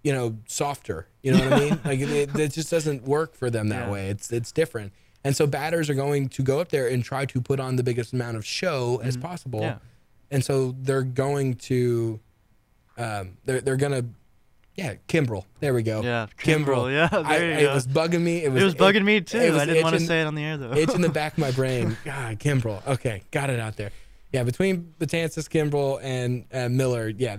[0.03, 1.07] you know, softer.
[1.23, 1.79] You know what I mean?
[1.85, 3.91] Like it, it just doesn't work for them that Yeah.
[3.91, 4.09] way.
[4.09, 4.91] It's it's different.
[5.23, 7.83] And so batters are going to go up there and try to put on the
[7.83, 9.59] biggest amount of show as possible.
[9.61, 9.69] Mm-hmm.
[9.69, 10.31] Yeah.
[10.31, 12.19] And so they're going to,
[12.97, 14.03] um, they're they're gonna,
[14.79, 15.43] yeah, Kimbrel.
[15.59, 16.01] There we go.
[16.01, 17.71] Yeah, Kimbrel, yeah, I- there you I- go.
[17.71, 18.43] It was bugging me.
[18.43, 19.37] It was, It was bugging me too.
[19.37, 20.71] it I didn't want to say it on the air though.
[20.71, 21.97] it's in the back of my brain.
[22.05, 22.85] God, Kimbrel.
[22.87, 23.91] Okay, got it out there.
[24.31, 27.37] Yeah, between Betances, Kimbrel, and uh, Miller, yeah,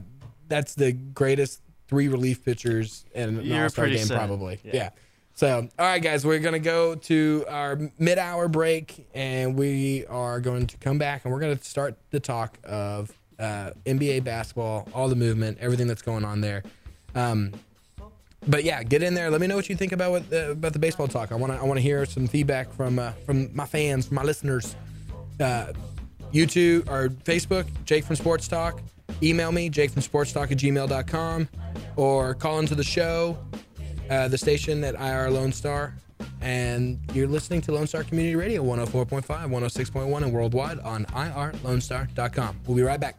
[0.49, 4.17] that's the greatest three relief pitchers and an You're All Star game set.
[4.17, 4.59] probably.
[4.65, 4.71] Yeah.
[4.75, 4.91] Yeah.
[5.35, 10.67] So, all right, guys, we're gonna go to our mid-hour break, and we are going
[10.67, 15.17] to come back, and we're gonna start the talk of uh, NBA basketball, all the
[15.17, 16.63] movement, everything that's going on there.
[17.15, 17.53] Um,
[18.47, 19.31] but yeah, get in there.
[19.31, 21.33] Let me know what you think about what, about the baseball talk.
[21.33, 24.17] I want to I want to hear some feedback from uh, from my fans, from
[24.17, 24.75] my listeners.
[25.39, 25.73] Uh,
[26.33, 28.81] YouTube or Facebook, Jake from Sports Talk.
[29.23, 31.49] Email me, Jake from Sports Talk at gmail.com,
[31.97, 33.37] or call into the show,
[34.09, 35.95] uh, the station at IR Lone Star.
[36.41, 42.61] And you're listening to Lone Star Community Radio 104.5, 106.1, and worldwide on irlonestar.com.
[42.67, 43.19] We'll be right back.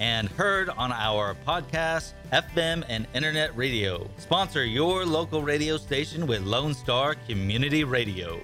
[0.00, 4.08] and heard on our podcast, FM, and internet radio.
[4.18, 8.40] Sponsor your local radio station with Lone Star Community Radio.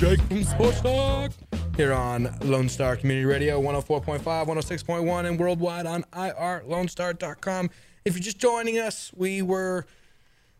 [0.00, 1.30] Jake from Sports Talk
[1.76, 7.68] here on Lone Star Community Radio 104.5, 106.1, and worldwide on irlonestar.com.
[8.06, 9.84] If you're just joining us, we were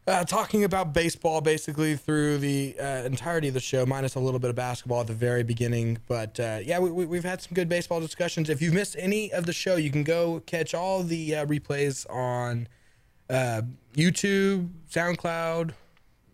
[0.07, 4.41] uh, talking about baseball basically through the uh, entirety of the show, minus a little
[4.41, 5.97] bit of basketball at the very beginning.
[6.07, 8.51] But uh, yeah, we, we, we've had some good baseball discussions.
[8.51, 12.05] If you've missed any of the show, you can go catch all the uh, replays
[12.11, 12.69] on
[13.31, 13.63] uh,
[13.97, 15.73] YouTube, SoundCloud.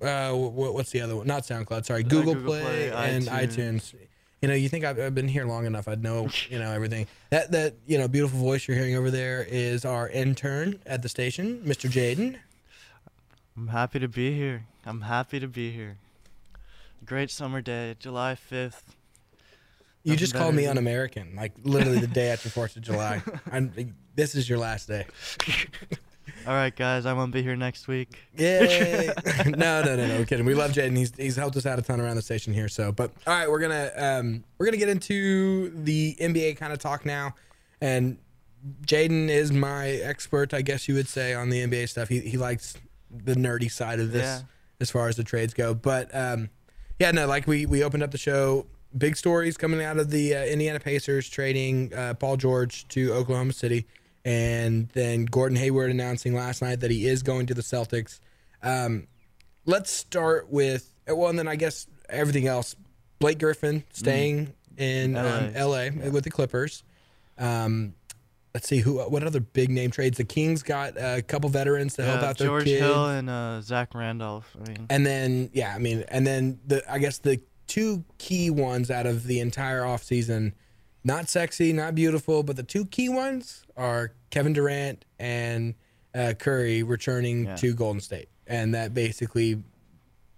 [0.00, 1.26] Uh, wh- what's the other one?
[1.26, 1.84] Not SoundCloud.
[1.84, 3.56] Sorry, Google, Google Play, Play, and iTunes.
[3.56, 3.94] iTunes.
[4.42, 5.88] You know, you think I've, I've been here long enough?
[5.88, 7.06] I'd know, you know, everything.
[7.30, 11.08] That that you know, beautiful voice you're hearing over there is our intern at the
[11.08, 11.90] station, Mr.
[11.90, 12.38] Jaden.
[13.56, 14.66] I'm happy to be here.
[14.84, 15.96] I'm happy to be here.
[17.04, 18.82] Great summer day, July 5th.
[20.02, 23.22] You Nothing just called me un-American, like literally the day after Fourth of July.
[23.50, 23.72] I'm,
[24.14, 25.06] this is your last day.
[26.46, 28.20] All right, guys, I won't be here next week.
[28.36, 29.10] Yay!
[29.46, 30.18] no, no, no, no.
[30.18, 30.46] We're kidding.
[30.46, 30.96] We love Jaden.
[30.96, 32.68] He's he's helped us out a ton around the station here.
[32.68, 36.78] So, but all right, we're gonna um we're gonna get into the NBA kind of
[36.78, 37.34] talk now,
[37.80, 38.16] and
[38.86, 42.08] Jaden is my expert, I guess you would say, on the NBA stuff.
[42.08, 42.76] He he likes
[43.10, 44.40] the nerdy side of this Yeah.
[44.80, 45.74] as far as the trades go.
[45.74, 46.50] But um,
[47.00, 48.66] yeah, no, like we we opened up the show.
[48.96, 53.52] Big stories coming out of the uh, Indiana Pacers trading uh, Paul George to Oklahoma
[53.52, 53.84] City,
[54.26, 58.18] and then Gordon Hayward announcing last night that he is going to the Celtics.
[58.62, 59.06] Um,
[59.64, 62.74] let's start with well, and then I guess everything else.
[63.18, 65.64] Blake Griffin staying in um, LA.
[65.64, 66.82] LA with the Clippers.
[67.38, 67.94] Um,
[68.52, 70.18] let's see who what other big name trades.
[70.18, 72.80] The Kings got a couple veterans to help Yeah, out their George kids.
[72.80, 74.54] Hill and uh, Zach Randolph.
[74.60, 78.50] I mean, And then yeah, I mean, and then the I guess the two key
[78.50, 80.52] ones out of the entire offseason,
[81.06, 85.74] not sexy, not beautiful, but the two key ones are Kevin Durant and
[86.14, 87.56] uh, Curry returning Yeah.
[87.56, 89.62] to Golden State, and that basically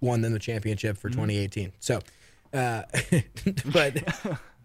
[0.01, 1.21] won them the championship for Mm-hmm.
[1.23, 1.73] 2018.
[1.81, 2.01] So,
[2.53, 2.83] uh,
[3.73, 3.97] but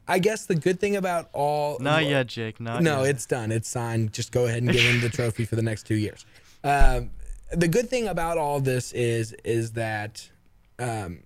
[0.08, 2.60] I guess the good thing about all not yet, Jake.
[2.60, 3.12] Not no, yet.
[3.16, 3.52] it's done.
[3.54, 4.12] It's signed.
[4.12, 6.26] Just go ahead and give him the trophy for the next two years.
[6.66, 7.12] Um,
[7.52, 10.30] the good thing about all this is is that
[10.80, 11.20] um,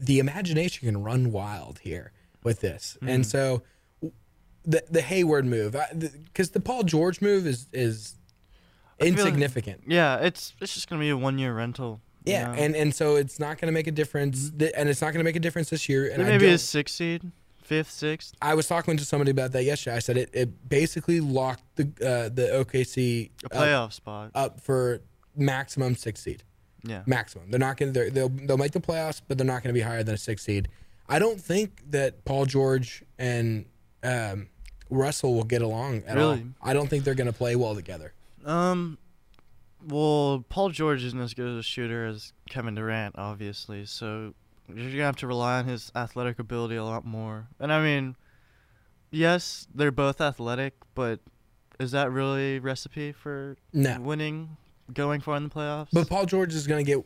[0.00, 3.10] the imagination can run wild here with this, Mm.
[3.10, 3.62] and so
[4.64, 5.76] the the Hayward move,
[6.24, 8.14] because the, Paul George move is is
[8.98, 9.82] feel like- insignificant.
[9.86, 12.00] Yeah, it's it's just gonna be a one year rental.
[12.24, 12.52] Yeah, know?
[12.54, 15.18] and and so it's not going to make a difference, th- and it's not going
[15.20, 16.10] to make a difference this year.
[16.10, 17.30] And maybe a six seed,
[17.62, 18.32] fifth, sixth.
[18.40, 19.96] I was talking to somebody about that yesterday.
[19.96, 24.30] I said it, it basically locked the uh, the OKC A up- playoff spot.
[24.34, 25.02] up for
[25.36, 26.42] maximum six seed.
[26.82, 27.02] yeah.
[27.04, 27.50] Maximum.
[27.50, 28.10] They're not going to.
[28.10, 30.44] They'll they'll make the playoffs, but they're not going to be higher than a six
[30.44, 30.68] seed.
[31.10, 33.66] I don't think that Paul George and
[34.02, 34.48] um,
[34.90, 36.32] Russell will get along at all.
[36.32, 36.46] Really?
[36.62, 38.12] I don't think they're going to play well together.
[38.44, 38.98] Um,
[39.86, 43.84] well, Paul George isn't as good as a shooter as Kevin Durant, obviously.
[43.86, 44.34] So
[44.68, 47.48] you're gonna have to rely on his athletic ability a lot more.
[47.60, 48.16] And I mean,
[49.10, 51.20] yes, they're both athletic, but
[51.78, 54.00] is that really recipe for No.
[54.00, 54.56] winning
[54.92, 55.88] going for in the playoffs.
[55.92, 57.04] But Paul George is going to get.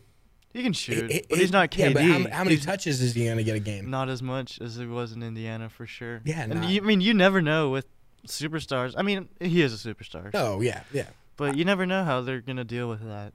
[0.59, 1.79] He can shoot, it- but he's not KD.
[1.79, 3.89] Yeah, but how, how many He's touches is he to get a game?
[3.91, 6.21] Not as much as he was in Indiana for sure.
[6.25, 7.87] Yeah, and you, I mean you never know with
[8.27, 8.95] superstars.
[8.97, 11.07] I mean he is a superstar, Oh yeah, yeah.
[11.37, 13.33] but you never know how they're gonna deal with that.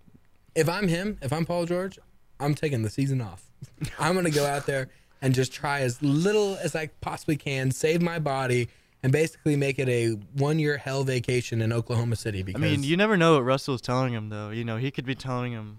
[0.56, 1.98] If I'm him, if I'm Paul George,
[2.40, 3.46] I'm taking the season off.
[4.00, 4.90] I'm going to go out there
[5.22, 8.68] and just try as little as I possibly can, save my body,
[9.02, 12.44] and basically make it a one year hell vacation in Oklahoma City.
[12.44, 14.50] Because I mean, you never know what Russell's telling him though.
[14.50, 15.78] You know, he could be telling him,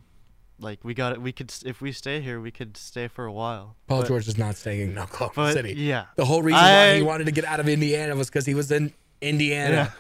[0.59, 1.21] like, we got it.
[1.21, 3.77] We could, if we stay here, we could stay for a while.
[3.87, 5.75] Paul But- George is not staying in Oklahoma but, City.
[5.75, 6.07] Yeah.
[6.17, 8.71] The whole reason why he wanted to get out of Indiana was because he was
[8.71, 9.93] in Indiana.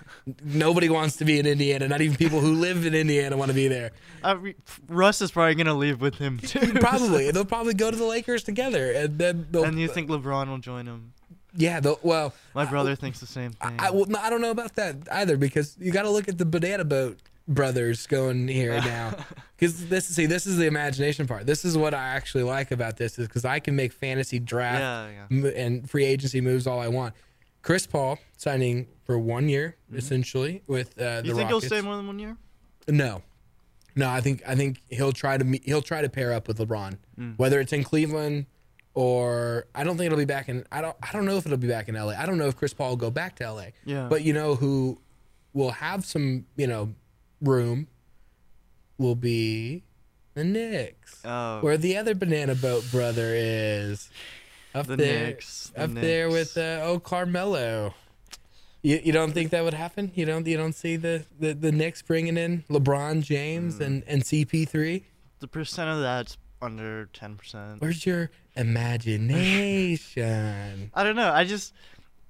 [0.44, 1.88] Nobody wants to be in Indiana.
[1.88, 3.92] Not even people who live in Indiana want to be there.
[4.22, 4.54] I re-
[4.88, 6.72] Russ is probably gonna leave with him too.
[6.74, 10.58] Probably they'll probably go to the Lakers together, and then and you think LeBron will
[10.58, 11.12] join him?
[11.56, 13.76] Yeah, well, My brother thinks the same thing.
[13.78, 16.44] I, well, I don't know about that either because you got to look at the
[16.44, 19.14] banana boat brothers going here now.
[19.64, 21.46] Because this, see, this is the imagination part.
[21.46, 24.80] This is what I actually like about this is because I can make fantasy draft
[24.80, 25.48] yeah, yeah.
[25.56, 27.14] and free agency moves all I want.
[27.62, 31.26] Chris Paul signing for one year essentially with uh, the Mm-hmm.
[31.28, 32.36] You think he'll stay more than one year?
[32.88, 33.22] No,
[33.96, 34.10] no.
[34.10, 36.98] I think I think he'll try to meet, he'll try to pair up with LeBron,
[37.18, 37.38] Mm.
[37.38, 38.44] whether it's in Cleveland
[38.92, 40.64] or I don't think it'll be back in.
[40.70, 42.12] I don't I don't know if it'll be back in LA.
[42.12, 43.66] I don't know if Chris Paul will go back to LA.
[43.86, 44.08] Yeah.
[44.10, 45.00] But you know who
[45.54, 46.94] will have some you know
[47.40, 47.88] room
[48.98, 49.82] will be
[50.34, 54.10] the Knicks, Oh, where the other banana boat brother is
[54.74, 57.94] up The there, Knicks, the up there with uh, oh Carmelo.
[58.82, 60.12] You, you don't think that would happen?
[60.14, 63.86] You don't you don't see the, the, the Knicks bringing in LeBron James Mm.
[63.86, 65.02] and, and CP3?
[65.40, 67.80] the percent of that's under ten percent.
[67.80, 70.90] Where's your imagination?
[70.94, 71.32] I don't know.
[71.32, 71.72] I just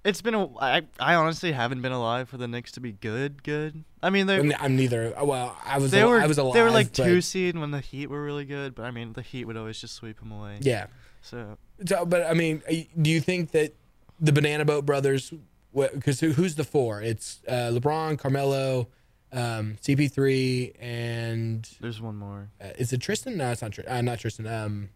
[0.04, 3.42] it's been a I I honestly haven't been alive for the Knicks to be good.
[3.42, 3.84] Good.
[4.02, 5.14] I mean they I'm, neither.
[5.22, 6.54] Well, I was they al- were I was alive.
[6.54, 9.22] they were like two seed when the Heat were really good, but I mean the
[9.22, 10.58] Heat would always just sweep them away.
[10.60, 10.86] Yeah.
[11.22, 13.74] So So, but I mean, uh, do you think that
[14.20, 15.32] the Banana Boat brothers?
[15.74, 17.02] Because who, who's the four?
[17.02, 18.86] It's uh, LeBron, Carmelo,
[19.32, 22.50] um, CP3, and there's one more.
[22.62, 23.36] uh, is it Tristan?
[23.38, 23.72] No, it's not.
[23.72, 24.46] Tr- uh, not Tristan.
[24.46, 24.90] Um,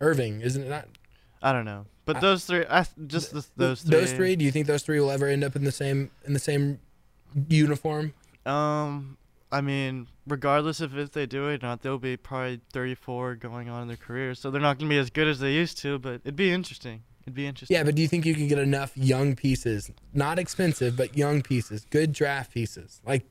[0.00, 0.68] Irving, isn't it?
[0.68, 0.88] Not
[1.42, 3.90] I don't know, but I- those three, I, just the, those three.
[3.90, 4.36] Those three.
[4.36, 6.78] Do you think those three will ever end up in the same in the same
[7.48, 8.14] uniform?
[8.46, 9.16] Um,
[9.52, 13.68] I mean, regardless of if they do it or not, they'll be probably 34 going
[13.68, 15.98] on in their career, so they're not gonna be as good as they used to.
[15.98, 17.02] But it'd be interesting.
[17.24, 17.74] It'd be interesting.
[17.76, 21.42] Yeah, but do you think you can get enough young pieces, not expensive, but young
[21.42, 23.24] pieces, good draft pieces, like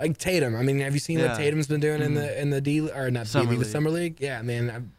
[0.00, 0.56] like Tatum?
[0.56, 3.10] I mean, have you seen what Tatum's been doing in the in the D or
[3.10, 4.16] not D Summer League, the summer league?
[4.20, 4.92] Yeah, man, I'm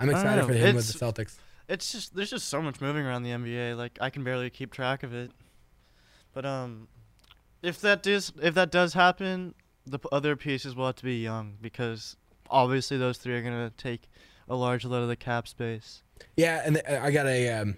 [0.00, 1.36] I'm excited for him with the Celtics.
[1.68, 3.76] It's just there's just so much moving around the NBA.
[3.76, 5.30] Like I can barely keep track of it.
[6.34, 6.88] But um,
[7.62, 9.54] if that does if that does happen,
[9.86, 12.16] the p- other pieces will have to be young because
[12.50, 14.08] obviously those three are gonna take
[14.48, 16.02] a large load of the cap space.
[16.36, 17.76] Yeah, and th- I got a um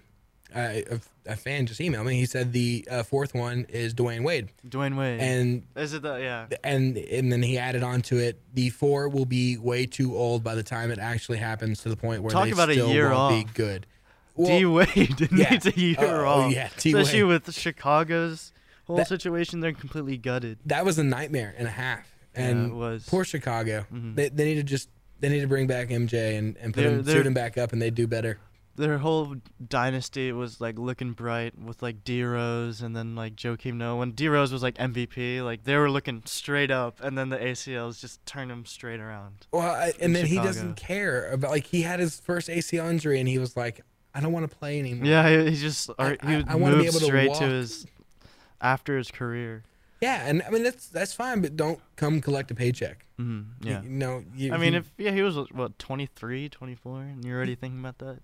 [0.55, 2.15] a, a- a fan just emailed me.
[2.15, 5.19] He said the uh, fourth one is Dwyane Wade, Dwyane Wade.
[5.19, 6.21] and is it that?
[6.21, 6.45] Yeah.
[6.63, 10.43] and and then he added on to it the four will be way too old
[10.43, 13.09] by the time it actually happens to the point where Talk they about a year
[13.11, 13.53] won't be off.
[13.55, 13.87] good.
[14.37, 15.49] D Wade yeah.
[15.51, 16.51] needs a year Oh, off.
[16.53, 16.91] yeah, D.
[16.93, 18.51] Especially with Chicago's
[18.85, 20.59] whole That- situation, they're completely gutted.
[20.65, 22.07] that was a nightmare and a half.
[22.35, 23.05] Yeah, And it was.
[23.07, 23.85] poor Chicago.
[23.93, 24.15] Mhm.
[24.15, 24.89] They, they need to just
[25.21, 27.57] they need to bring back MJ and, and put They're- him they're- suit him back
[27.57, 28.37] up and they'd do better.
[28.77, 29.35] Their whole
[29.65, 33.97] dynasty was like looking bright with like D Rose and then like Joakim Noah.
[33.97, 37.37] When D Rose was like MVP, like they were looking straight up, and then the
[37.37, 39.47] ACLs just turned them straight around.
[39.51, 43.19] Well, I, and then he doesn't care about like he had his first ACL injury
[43.19, 43.81] and he was like,
[44.13, 45.05] I don't want to play anymore.
[45.07, 47.39] Yeah, he, he just I- he I- would I wanna be able straight walk.
[47.39, 47.85] to his
[48.61, 49.63] after his career.
[50.01, 53.05] Yeah, and I mean that's that's fine, but don't come collect a paycheck.
[53.17, 53.81] hmm Yeah.
[53.81, 57.55] You, know, you, I mean, if yeah, he was what 23, 24, and you're already
[57.55, 58.19] thinking about that.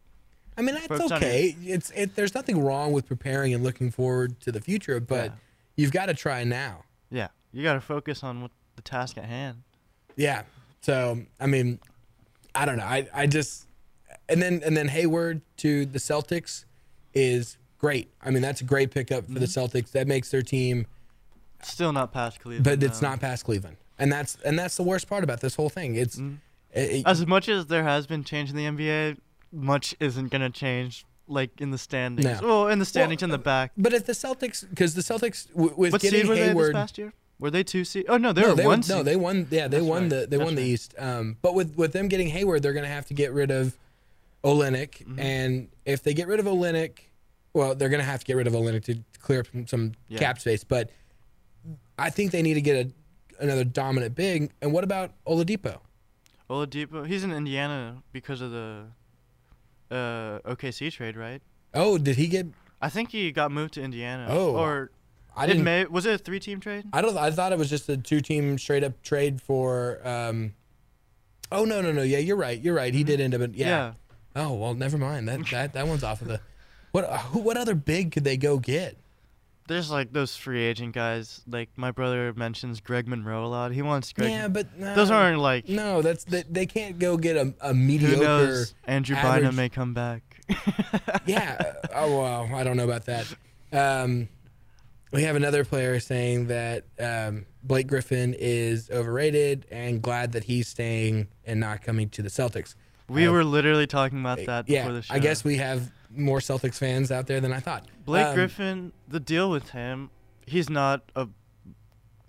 [0.62, 1.56] I mean that's okay.
[1.64, 2.16] It's it.
[2.16, 5.32] There's nothing wrong with preparing and looking forward to the future, but Yeah.
[5.76, 6.84] you've got to try now.
[7.10, 9.64] Yeah, you got to focus on what the task at hand.
[10.16, 10.44] Yeah.
[10.82, 11.80] So I mean,
[12.54, 12.84] I don't know.
[12.86, 13.66] I I just
[14.30, 16.66] and then and then Hayward to the Celtics
[17.14, 18.10] is great.
[18.22, 19.78] I mean, that's a great pickup for the Mm-hmm.
[19.78, 19.92] Celtics.
[19.92, 20.86] That makes their team,
[21.64, 23.10] Still not past Cleveland, but it's no.
[23.10, 25.96] not past Cleveland, and that's and that's the worst part about this whole thing.
[25.96, 26.38] It's Mhm.
[26.72, 29.18] it- As much as there has been change in the NBA,
[29.52, 31.06] much isn't gonna change.
[31.28, 32.42] Like in the standings.
[32.42, 32.48] No.
[32.48, 33.72] Well, in the standings in the uh, back.
[33.78, 36.70] but if the Celtics, because the Celtics w- with What getting seed were they Hayward,
[36.70, 37.14] this past year?
[37.40, 38.06] Were they two seed?
[38.10, 38.96] Oh no, they no, were they one won, seed.
[38.98, 39.48] no, they won.
[39.50, 40.10] Yeah, they That's won right.
[40.10, 40.68] the they That's won the right.
[40.68, 40.94] East.
[40.98, 43.78] Um, but with with them getting Hayward, they're going to have to get rid of
[44.44, 45.20] Olynyk, Mhm.
[45.20, 46.98] and if they get rid of Olynyk,
[47.54, 49.92] well, they're going to have to get rid of Olynyk to clear up some, some
[50.10, 50.20] Yeah.
[50.20, 50.64] cap space.
[50.66, 50.90] But
[51.98, 52.92] I think they need to get a
[53.44, 54.52] another dominant big.
[54.62, 55.80] And what about Oladipo?
[56.50, 58.88] Oladipo, he's in Indiana because of the
[59.92, 61.42] uh, OKC trade, right?
[61.74, 62.48] Oh, did he get?
[62.82, 64.28] I think he got moved to Indiana.
[64.30, 64.92] Oh, or
[65.36, 65.64] I didn't.
[65.64, 66.86] may, was it a three-team trade?
[66.94, 67.18] I don't.
[67.18, 70.00] I thought it was just a two-team straight-up trade for.
[70.08, 70.54] Um,
[71.52, 73.94] oh no no no yeah you're right you're right he did end up in yeah.
[74.36, 76.40] Oh well never mind that that that one's off of the.
[76.92, 78.98] What who, what other big could they go get?
[79.72, 81.42] There's like those free agent guys.
[81.48, 83.72] Like my brother mentions Greg Monroe a lot.
[83.72, 84.30] He wants Greg.
[84.30, 85.70] yeah, but no, those aren't like.
[85.70, 88.18] No, that's they, they can't go get a, a Who mediocre.
[88.24, 88.76] knows?
[88.86, 90.24] Andrew average- Bynum may come back.
[91.26, 91.74] yeah.
[91.96, 93.34] Oh well, I don't know about that.
[93.72, 94.28] Um,
[95.14, 100.68] we have another player saying that um, Blake Griffin is overrated and glad that he's
[100.68, 102.76] staying and not coming to the Celtics.
[103.10, 105.14] we Uh, were literally talking about that yeah, before the show.
[105.14, 107.88] I guess we have more Celtics fans out there than I thought.
[108.06, 110.10] Blake Um, Griffin, the deal with him,
[110.46, 111.28] he's not a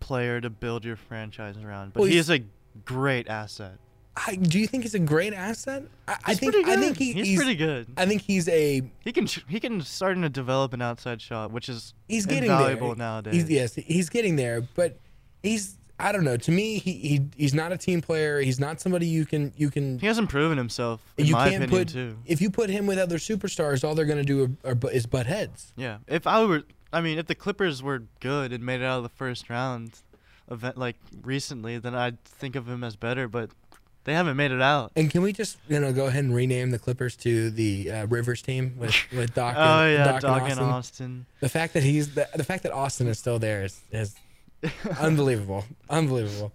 [0.00, 2.40] player to build your franchise around, but Well, he is a
[2.84, 3.78] great asset.
[4.14, 5.84] I, do you think he's a great asset?
[6.06, 7.86] I, I think I think he, he's, he's pretty good.
[7.96, 11.70] I think he's a He can he can starting to develop an outside shot, which
[11.70, 12.96] is he's getting invaluable there.
[12.96, 13.34] nowadays.
[13.34, 14.98] He's, yes, he's getting there, but
[15.42, 16.36] he's I don't know.
[16.36, 18.40] To me, he, he he's not a team player.
[18.40, 21.64] He's not somebody you can you can He hasn't proven himself, in you my can't
[21.64, 22.18] opinion, put too.
[22.26, 25.06] if you put him with other superstars, all they're going to do are, are, is
[25.06, 25.72] butt heads.
[25.76, 28.98] Yeah, if I were, I mean, if the Clippers were good and made it out
[28.98, 30.00] of the first round,
[30.50, 33.28] event like recently, then I'd think of him as better.
[33.28, 33.50] But
[34.04, 34.90] they haven't made it out.
[34.96, 38.06] And can we just you know go ahead and rename the Clippers to the uh,
[38.06, 39.54] Rivers team with with Doc?
[39.56, 40.64] oh and, yeah, Doc and Doc and Austin?
[40.64, 41.26] Austin.
[41.40, 44.16] The fact that he's the, the fact that Austin is still there is, is
[45.00, 46.52] unbelievable, unbelievable.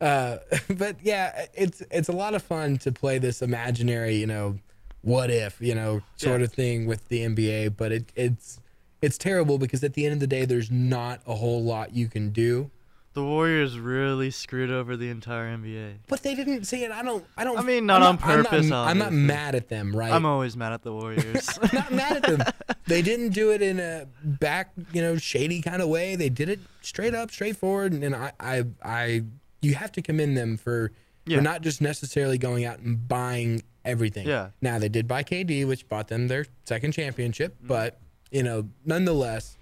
[0.00, 0.38] Uh,
[0.76, 4.58] but yeah, it's it's a lot of fun to play this imaginary, you know,
[5.02, 6.44] what if, you know, sort Yeah.
[6.46, 7.76] of thing with the NBA.
[7.76, 8.60] But it it's
[9.02, 12.08] it's terrible because at the end of the day, there's not a whole lot you
[12.08, 12.70] can do.
[13.14, 15.98] The Warriors really screwed over the entire NBA.
[16.08, 16.90] But they didn't say it.
[16.90, 17.24] I don't.
[17.36, 17.56] I don't.
[17.56, 20.12] I mean, not on purpose, I'm not, I'm not mad at them, right?
[20.12, 21.48] I'm always mad at the Warriors.
[21.72, 22.42] not mad at them.
[22.86, 26.16] They didn't do it in a back, you know, shady kind of way.
[26.16, 29.22] They did it straight up, straightforward, and, and I, I, I,
[29.62, 30.92] you have to commend them for,
[31.24, 31.38] Yeah.
[31.38, 34.26] for not just necessarily going out and buying everything.
[34.28, 34.50] Yeah.
[34.60, 37.68] Now they did buy KD, which bought them their second championship, Mm-hmm.
[37.68, 38.00] but
[38.30, 39.56] you know, nonetheless,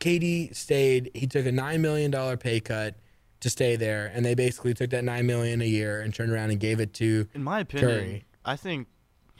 [0.00, 1.10] KD stayed.
[1.14, 2.94] He took a nine million dollar pay cut
[3.40, 6.50] to stay there, and they basically took that nine million a year and turned around
[6.50, 8.24] and gave it to In my opinion, Curry.
[8.44, 8.88] I think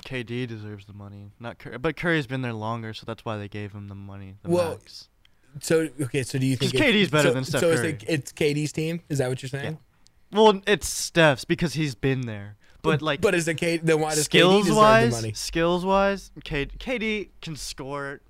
[0.04, 1.78] KD deserves the money, not Curry.
[1.78, 4.36] But Curry's been there longer, so that's why they gave him the money.
[4.42, 5.09] The Well, max.
[5.61, 7.88] So okay, so do you think KD's better so, than Steph So Curry.
[7.90, 9.00] it's, it's KD's team?
[9.09, 9.78] Is that what you're saying?
[10.32, 12.57] Well, it's Steph's because he's been there.
[12.82, 13.78] But like, but is it K?
[13.78, 15.32] Then why does KD skills deserve wise, the money?
[15.32, 18.20] skills wise, K- KD can score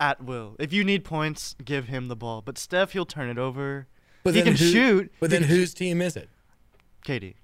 [0.00, 0.56] at will.
[0.58, 2.42] If you need points, give him the ball.
[2.42, 3.86] But Steph, he'll turn it over.
[4.22, 5.12] But he can who- shoot.
[5.20, 6.28] But then whose team is it?
[7.06, 7.34] KD.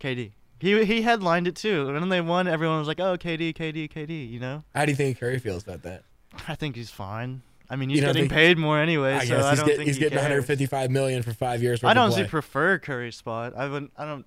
[0.00, 0.32] KD.
[0.58, 1.88] He he headlined it too.
[1.88, 4.64] And when they won, everyone was like, "Oh, KD, KD, KD." You know.
[4.74, 6.02] How do you think Curry feels about that?
[6.48, 7.42] I think he's fine.
[7.68, 9.76] I mean, he's don't getting paid more anyway, I so guess I he's, don't get-
[9.76, 10.24] think he's he getting cares.
[10.24, 11.82] 155 million for five years.
[11.84, 13.54] I of honestly prefer Curry's spot.
[13.56, 13.92] I wouldn't.
[13.96, 14.24] I don't.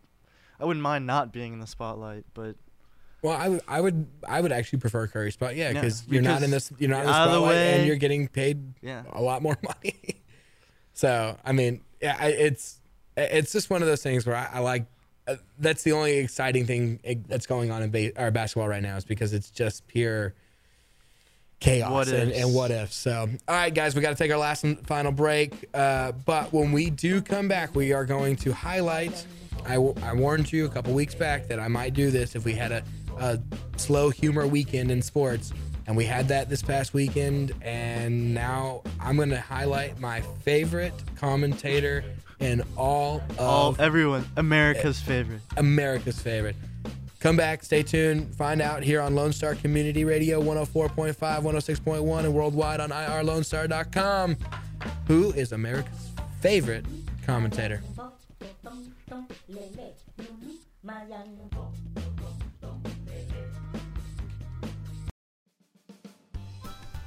[0.59, 2.55] I wouldn't mind not being in the spotlight, but
[3.21, 5.55] Well, I would, I would, I would actually prefer Curry spot.
[5.55, 7.87] Yeah, Yeah, because you're not in this, you're not in the of the spotlight, and
[7.87, 9.03] you're getting paid yeah.
[9.11, 10.21] a lot more money.
[10.93, 12.79] so, I mean, yeah, I, it's,
[13.17, 14.85] it's just one of those things where I, I like.
[15.27, 18.81] Uh, that's the only exciting thing eh, that's going on in ba- or basketball right
[18.81, 20.33] now is because it's just pure
[21.59, 22.91] chaos What and, and what if.
[22.91, 25.67] So, all right, guys, we got to take our last and final break.
[25.73, 29.25] Uh, but when we do come back, we are going to highlight.
[29.65, 32.45] I, w- I warned you a couple weeks back that I might do this if
[32.45, 32.81] we had a,
[33.19, 33.39] a
[33.77, 35.53] slow humor weekend in sports.
[35.87, 37.53] And we had that this past weekend.
[37.61, 42.03] And now I'm going to highlight my favorite commentator
[42.39, 45.41] in all of All everyone, America's favorite.
[45.57, 46.55] America's favorite.
[47.19, 52.33] Come back, stay tuned, find out here on Lone Star Community Radio 104.5, 106.1, and
[52.33, 54.37] worldwide on irlonestar.com.
[55.07, 56.85] Who is America's favorite
[57.25, 57.81] commentator?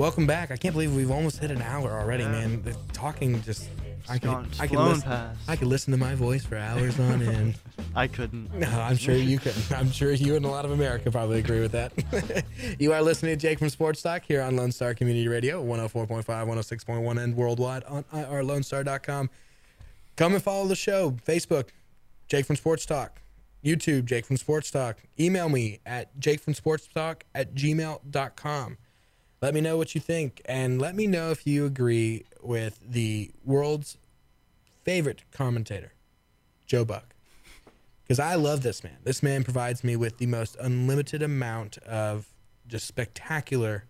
[0.00, 0.50] Welcome back.
[0.50, 2.62] I can't believe we've almost hit an hour already, man.
[2.62, 3.68] The talking just
[4.08, 5.38] I could, I, could listen, past.
[5.46, 7.56] I could listen to my voice for hours on end.
[7.94, 8.50] I couldn't.
[8.54, 9.52] No, I'm sure you could.
[9.76, 11.92] I'm sure you and a lot of America probably agree with that.
[12.78, 16.24] you are listening to Jake from Sports Talk here on Lone Star Community Radio, 104.5,
[16.24, 19.28] 106.1, and worldwide on irlonestar.com.
[20.16, 21.10] Come and follow the show.
[21.28, 21.68] Facebook,
[22.26, 23.20] Jake from Sports Talk.
[23.62, 24.96] YouTube, Jake from Sports Talk.
[25.20, 28.78] Email me at jakefromsportstalk at gmail.com.
[29.42, 33.30] Let me know what you think, and let me know if you agree with the
[33.44, 33.96] world's
[34.84, 35.92] favorite commentator,
[36.66, 37.14] Joe Buck
[38.10, 38.96] because I love this man.
[39.04, 42.26] This man provides me with the most unlimited amount of
[42.66, 43.84] just spectacular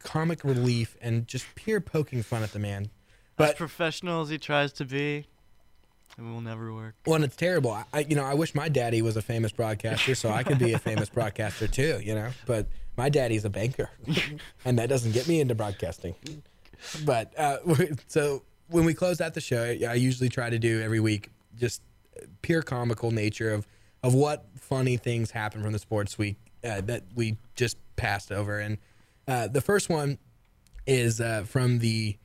[0.00, 2.82] comic relief and just pure poking fun at the man.
[2.82, 2.88] as
[3.36, 5.24] But professional as he tries to be,
[6.18, 6.94] it will never work.
[7.06, 10.28] when it's terrible, I you know I wish my daddy was a famous broadcaster so
[10.28, 12.00] I could be a famous broadcaster too.
[12.04, 12.66] You know, but
[12.96, 13.90] my daddy's a banker,
[14.64, 16.14] and that doesn't get me into broadcasting.
[17.04, 17.58] But uh,
[18.06, 21.82] so when we close out the show, I usually try to do every week just
[22.42, 23.66] pure comical nature of
[24.02, 28.60] of what funny things happen from the sports week uh, that we just passed over.
[28.60, 28.78] And
[29.26, 30.18] uh, the first one
[30.86, 32.16] is uh, from the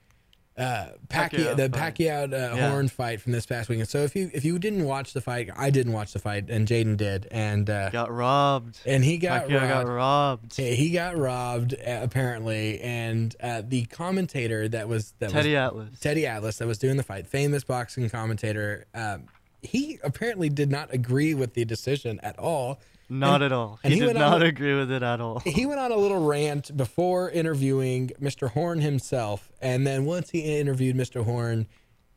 [0.61, 1.69] uh, Pacquiao, Pacquiao the.
[1.69, 2.69] Pacquiao uh, Yeah.
[2.69, 3.89] Horn fight from this past weekend.
[3.89, 6.67] So if you if you didn't watch the fight, I didn't watch the fight, and
[6.67, 8.79] Jaden did, and uh, Got robbed.
[8.85, 9.89] and he got Pacquiao got robbed.
[9.89, 10.59] robbed.
[10.59, 15.57] Yeah, he got robbed uh, apparently, and uh, the commentator that was that Teddy was
[15.57, 15.99] Atlas.
[15.99, 18.85] Teddy Atlas that was doing the fight, famous boxing commentator.
[18.93, 19.23] Um,
[19.63, 22.79] he apparently did not agree with the decision at all.
[23.11, 23.79] Not And- at all.
[23.83, 25.39] He, he did not a- agree with it at all.
[25.45, 28.49] He went on a little rant before interviewing Mr.
[28.51, 31.23] Horn himself, and then once he interviewed Mr.
[31.25, 31.67] Horn,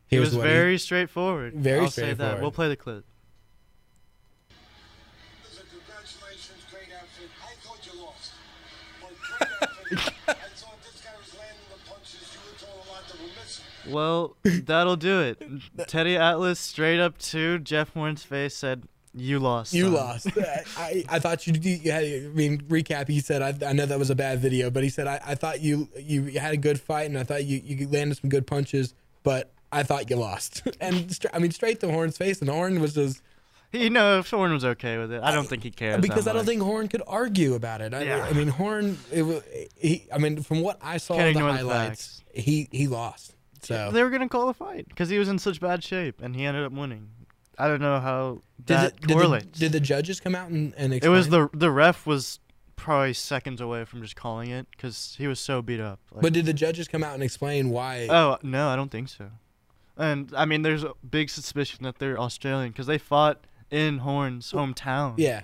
[0.06, 1.54] He was very straightforward.
[1.54, 2.14] Very I'll say that.
[2.14, 2.42] straightforward.
[2.42, 3.04] We'll play the clip.
[5.44, 7.28] Listen, congratulations, great outfit.
[7.42, 8.32] I thought you lost.
[9.00, 10.14] But great outfit.
[10.28, 12.28] I thought this guy was landing the punches.
[12.32, 13.92] You were throwing a lot that were missing.
[13.92, 14.36] Well,
[14.66, 15.42] that'll do it.
[15.88, 18.84] Teddy Atlas straight up to Jeff Horn's face said,
[19.14, 20.28] "You lost." You son." lost.
[20.76, 22.04] I, I thought you, you had.
[22.04, 23.08] I mean, recap.
[23.08, 25.34] He said, I, I know that was a bad video, but he said, I, I
[25.34, 28.46] thought you you had a good fight, and I thought you you landed some good
[28.46, 30.62] punches, but I thought you lost.
[30.80, 33.22] and stra- I mean, straight to Horn's face, and Horn was just
[33.72, 35.22] He know if Horn was okay with it.
[35.22, 36.00] I don't think he cared.
[36.00, 37.92] because I don't think Horn could argue about it.
[37.94, 38.26] I, Yeah.
[38.28, 38.98] I mean, Horn.
[39.12, 39.40] It, wa-
[39.76, 40.06] he.
[40.12, 43.32] I mean, from what I saw Can't the ignore the highlights, he he lost.
[43.62, 46.36] So they were gonna call a fight because he was in such bad shape and
[46.36, 47.08] he ended up winning.
[47.58, 49.58] I don't know how did that the, did, correlates.
[49.58, 51.12] the, did the judges come out and, and explain?
[51.12, 52.40] it was the the ref was
[52.76, 56.00] probably seconds away from just calling it because he was so beat up.
[56.10, 58.08] Like, But did the judges come out and explain why?
[58.10, 59.30] oh no, I don't think so.
[59.96, 64.50] And I mean, there's a big suspicion that they're Australian because they fought in Horn's
[64.52, 65.14] hometown.
[65.18, 65.42] yeah.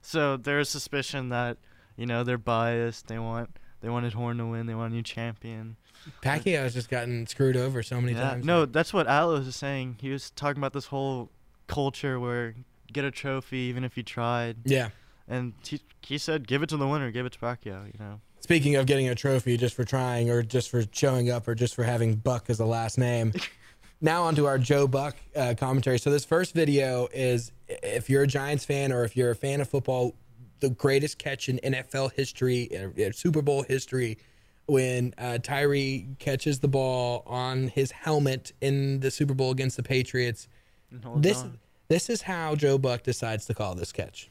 [0.00, 1.58] So there's suspicion that
[1.96, 3.06] you know they're biased.
[3.06, 4.66] They want they wanted Horn to win.
[4.66, 5.76] They want a new champion.
[6.20, 8.30] Pacquiao has just gotten screwed over so many Yeah.
[8.30, 8.44] times.
[8.44, 9.98] No, that's what Atlas is saying.
[10.00, 11.30] He was talking about this whole
[11.72, 12.54] culture where
[12.92, 14.90] get a trophy even if you tried, Yeah.
[15.28, 17.86] and he he said give it to the winner, give it to Pacquiao.
[17.86, 18.20] You know.
[18.40, 21.74] Speaking of getting a trophy just for trying or just for showing up or just
[21.74, 23.32] for having Buck as a last name.
[24.00, 25.98] now onto our Joe Buck uh, commentary.
[25.98, 29.60] So this first video is if you're a Giants fan or if you're a fan
[29.60, 30.14] of football,
[30.58, 32.68] the greatest catch in NFL history,
[33.14, 34.18] Super Bowl history,
[34.66, 39.82] when uh, Tyree catches the ball on his helmet in the Super Bowl against the
[39.84, 40.48] Patriots.
[40.92, 41.58] And holds This on.
[41.88, 44.30] this is how Joe Buck decides to call this catch.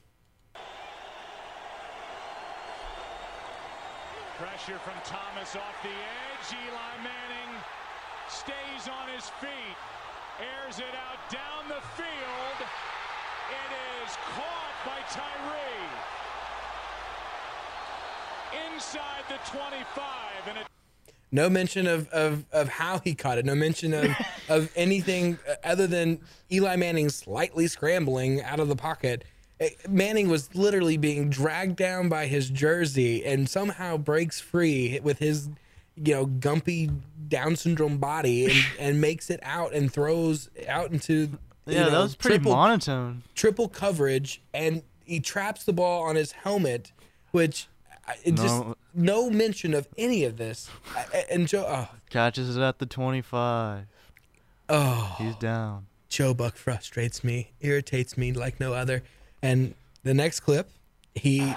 [4.37, 6.47] Pressure from Thomas off the edge.
[6.53, 7.53] Eli Manning
[8.29, 9.77] stays on his feet,
[10.41, 12.59] airs it out down the field.
[13.51, 15.89] It is caught by Tyree.
[18.73, 20.65] Inside the 25, and it
[21.31, 23.45] No mention of, of, of how he caught it.
[23.45, 24.11] No mention of,
[24.49, 26.19] of anything other than
[26.51, 29.23] Eli Manning slightly scrambling out of the pocket.
[29.61, 35.19] Uh, Manning was literally being dragged down by his jersey and somehow breaks free with
[35.19, 35.49] his,
[35.95, 36.93] you know, gumpy
[37.29, 42.15] Down syndrome body and, and makes it out and throws out into, Yeah, that was
[42.15, 43.23] pretty triple, monotone.
[43.35, 46.91] triple coverage and he traps the ball on his helmet,
[47.31, 47.67] which
[48.07, 48.75] I- it just No.
[48.93, 50.69] no mention of any of this.
[50.95, 53.85] I- And Joe, oh, Catches it at the 25.
[54.69, 55.87] oh, He's down.
[56.09, 59.03] Joe Buck frustrates me, irritates me like no other.
[59.41, 60.69] And the next clip,
[61.15, 61.55] he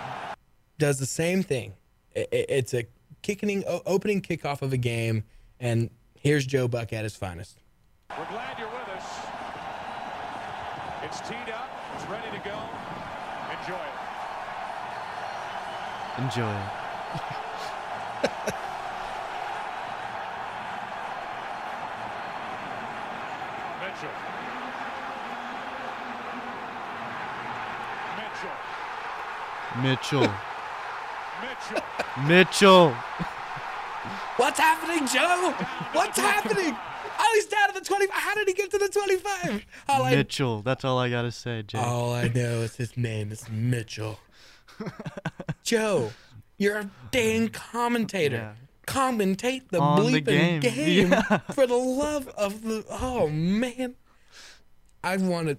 [0.79, 1.75] does the same thing.
[2.17, 2.87] I- I- It's a
[3.23, 5.25] kicking, opening kickoff of a game,
[5.59, 7.59] and here's Joe Buck at his finest.
[8.17, 9.05] we're glad you're with us.
[11.03, 11.69] It's teed up.
[11.97, 12.64] It's ready to go.
[16.19, 16.85] Enjoy it.
[29.83, 30.21] Mitchell.
[30.21, 30.35] Mitchell.
[31.43, 31.83] Mitchell.
[32.29, 32.91] Mitchell.
[34.37, 35.53] What's happening, Joe?
[35.93, 36.77] What's happening?
[37.19, 38.15] Oh, he's down to the 25.
[38.15, 39.67] How did he get to the 25?
[39.89, 40.59] All Mitchell.
[40.59, 40.62] I...
[40.62, 41.79] That's all I got to say, Joe.
[41.79, 44.19] All I know is his name is Mitchell.
[45.65, 46.12] Joe,
[46.59, 48.37] you're a dang commentator.
[48.37, 48.53] Yeah.
[48.87, 50.61] Commentate the On the bleeping game.
[50.61, 51.39] game, Yeah.
[51.53, 52.85] for the love of the.
[52.91, 53.95] Oh man,
[55.03, 55.59] I wanted.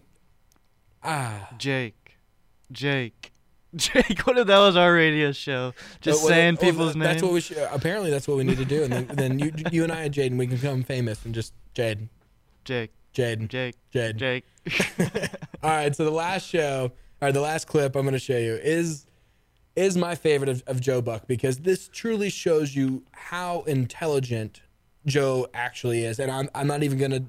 [1.04, 2.18] Ah, Jake.
[2.72, 3.32] Jake.
[3.76, 4.20] Jake.
[4.28, 5.74] What if that was our radio show?
[6.02, 7.06] Just well, saying people's names.
[7.14, 7.58] That's what we should.
[7.58, 10.14] Apparently, that's what we need to do, and then, then you, you and I and
[10.14, 12.10] Jaden, we can become famous and just Jaden,
[12.64, 12.92] Jake.
[13.14, 13.76] Jaden, Jake.
[13.94, 14.18] Jaden.
[14.18, 14.46] Jake.
[15.64, 16.92] All right, so the last show,
[17.22, 19.08] or the last clip I'm going to show you is
[19.76, 24.62] is my favorite of, of Joe Buck because this truly shows you how intelligent
[25.06, 27.24] Joe actually is, and I'm I'm not even going to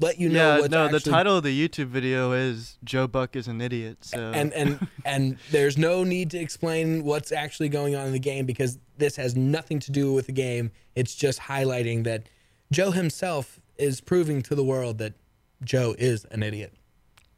[0.00, 3.36] let you know yeah, what's no, the title of the YouTube video is Joe Buck
[3.36, 3.98] is an idiot.
[4.00, 8.18] So and and and there's no need to explain what's actually going on in the
[8.18, 10.72] game because this has nothing to do with the game.
[10.94, 12.24] It's just highlighting that
[12.72, 15.14] Joe himself is proving to the world that
[15.62, 16.74] Joe is an idiot.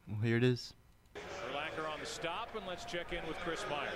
[0.07, 0.73] Well, here it is.
[1.15, 3.91] Urlacher on the stop, and let's check in with Chris Myers.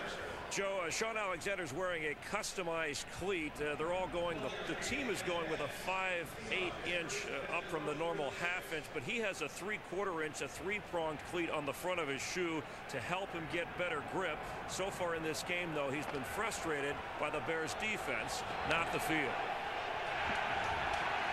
[0.51, 3.53] Joe, uh, Shaun Alexander's wearing a customized cleat.
[3.55, 6.57] Uh, they're all going, the, the team is going with a 5 8
[6.99, 10.41] inch uh, up from the normal half inch, but he has a 3 quarter inch,
[10.41, 14.03] a three pronged cleat on the front of his shoe to help him get better
[14.11, 14.37] grip.
[14.67, 18.99] So far in this game, though, he's been frustrated by the Bears' defense, not the
[18.99, 19.31] field.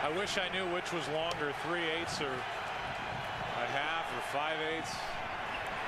[0.01, 4.95] I wish I knew which was longer, three eighths or a half or five eighths.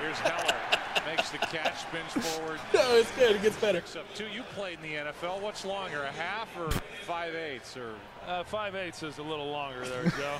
[0.01, 0.80] Here's Heller.
[1.05, 2.59] Makes the catch, spins forward.
[2.73, 3.35] No, it's good.
[3.35, 3.79] It gets better.
[3.79, 4.27] Up two.
[4.27, 5.41] You played in the NFL.
[5.41, 6.71] What's longer, a half or
[7.05, 7.75] five eighths?
[7.75, 7.95] Or
[8.27, 10.37] uh, five eighths is a little longer there, Joe.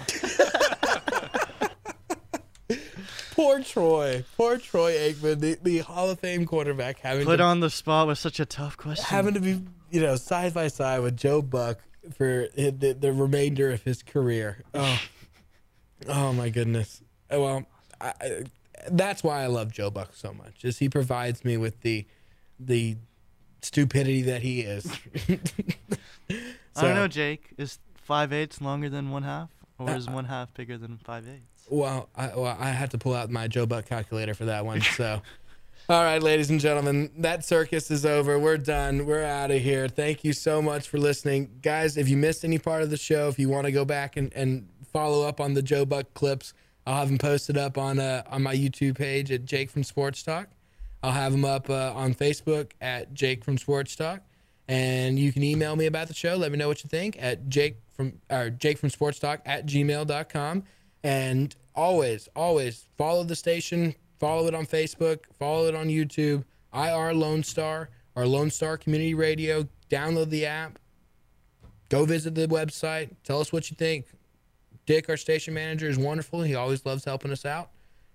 [3.31, 4.23] Poor Troy.
[4.37, 8.07] Poor Troy Aikman, the, the Hall of Fame quarterback, having Put to, on the spot
[8.07, 9.05] was such a tough question.
[9.05, 11.79] having to be, you know, side by side with Joe Buck
[12.15, 14.63] for the, the remainder of his career.
[14.73, 15.01] Oh,
[16.07, 17.01] oh my goodness.
[17.29, 17.65] Well,
[17.99, 18.43] I, I,
[18.89, 20.63] that's why I love Joe Buck so much.
[20.63, 22.05] Is he provides me with the
[22.59, 22.97] the
[23.61, 24.91] stupidity that he is.
[26.75, 27.49] I don't know, Jake.
[27.57, 31.27] Is five eighths longer than one half, or Uh, is one half bigger than five
[31.27, 31.67] eighths?
[31.69, 34.81] Well, I, well, I had to pull out my Joe Buck calculator for that one.
[34.95, 35.21] So,
[35.89, 38.37] all right, ladies and gentlemen, that circus is over.
[38.39, 39.05] We're done.
[39.05, 39.87] We're out of here.
[39.87, 41.97] Thank you so much for listening, guys.
[41.97, 44.31] If you missed any part of the show, if you want to go back and,
[44.33, 46.53] and follow up on the Joe Buck clips,
[46.85, 50.23] I'll have them posted up on uh, on my YouTube page at Jake from Sports
[50.23, 50.49] Talk.
[51.03, 54.21] I'll have them up uh, on Facebook at Jake from Sports Talk.
[54.67, 56.35] And you can email me about the show.
[56.35, 59.65] Let me know what you think at Jake from or Jake from Sports Talk at
[59.65, 60.63] gmail.com.
[61.03, 67.13] And always, always follow the station, follow it on Facebook, follow it on YouTube, IR
[67.13, 69.67] Lone Star or Lone Star Community Radio.
[69.89, 70.79] Download the app.
[71.89, 73.09] Go visit the website.
[73.23, 74.05] Tell us what you think.
[74.91, 76.41] Dick, our station manager, is wonderful.
[76.41, 77.69] He always loves helping us out.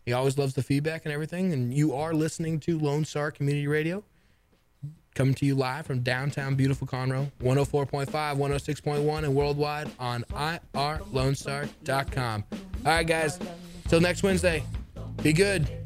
[0.04, 1.54] He always loves the feedback and everything.
[1.54, 4.04] And you are listening to Lone Star Community Radio
[5.14, 10.22] coming to you live from downtown beautiful Conroe, 104.5, 106.1, and worldwide on
[10.74, 12.44] irlonestar.com.
[12.52, 13.38] All right, guys.
[13.88, 14.62] Till next Wednesday.
[15.22, 15.85] Be good.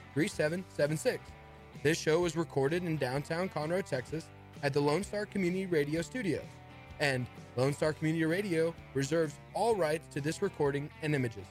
[0.13, 1.23] 3776.
[1.83, 4.25] This show was recorded in downtown Conroe, Texas
[4.63, 6.43] at the Lone Star Community Radio Studios.
[6.99, 7.25] And
[7.57, 11.45] Lone Star Community Radio reserves all rights to this recording and images.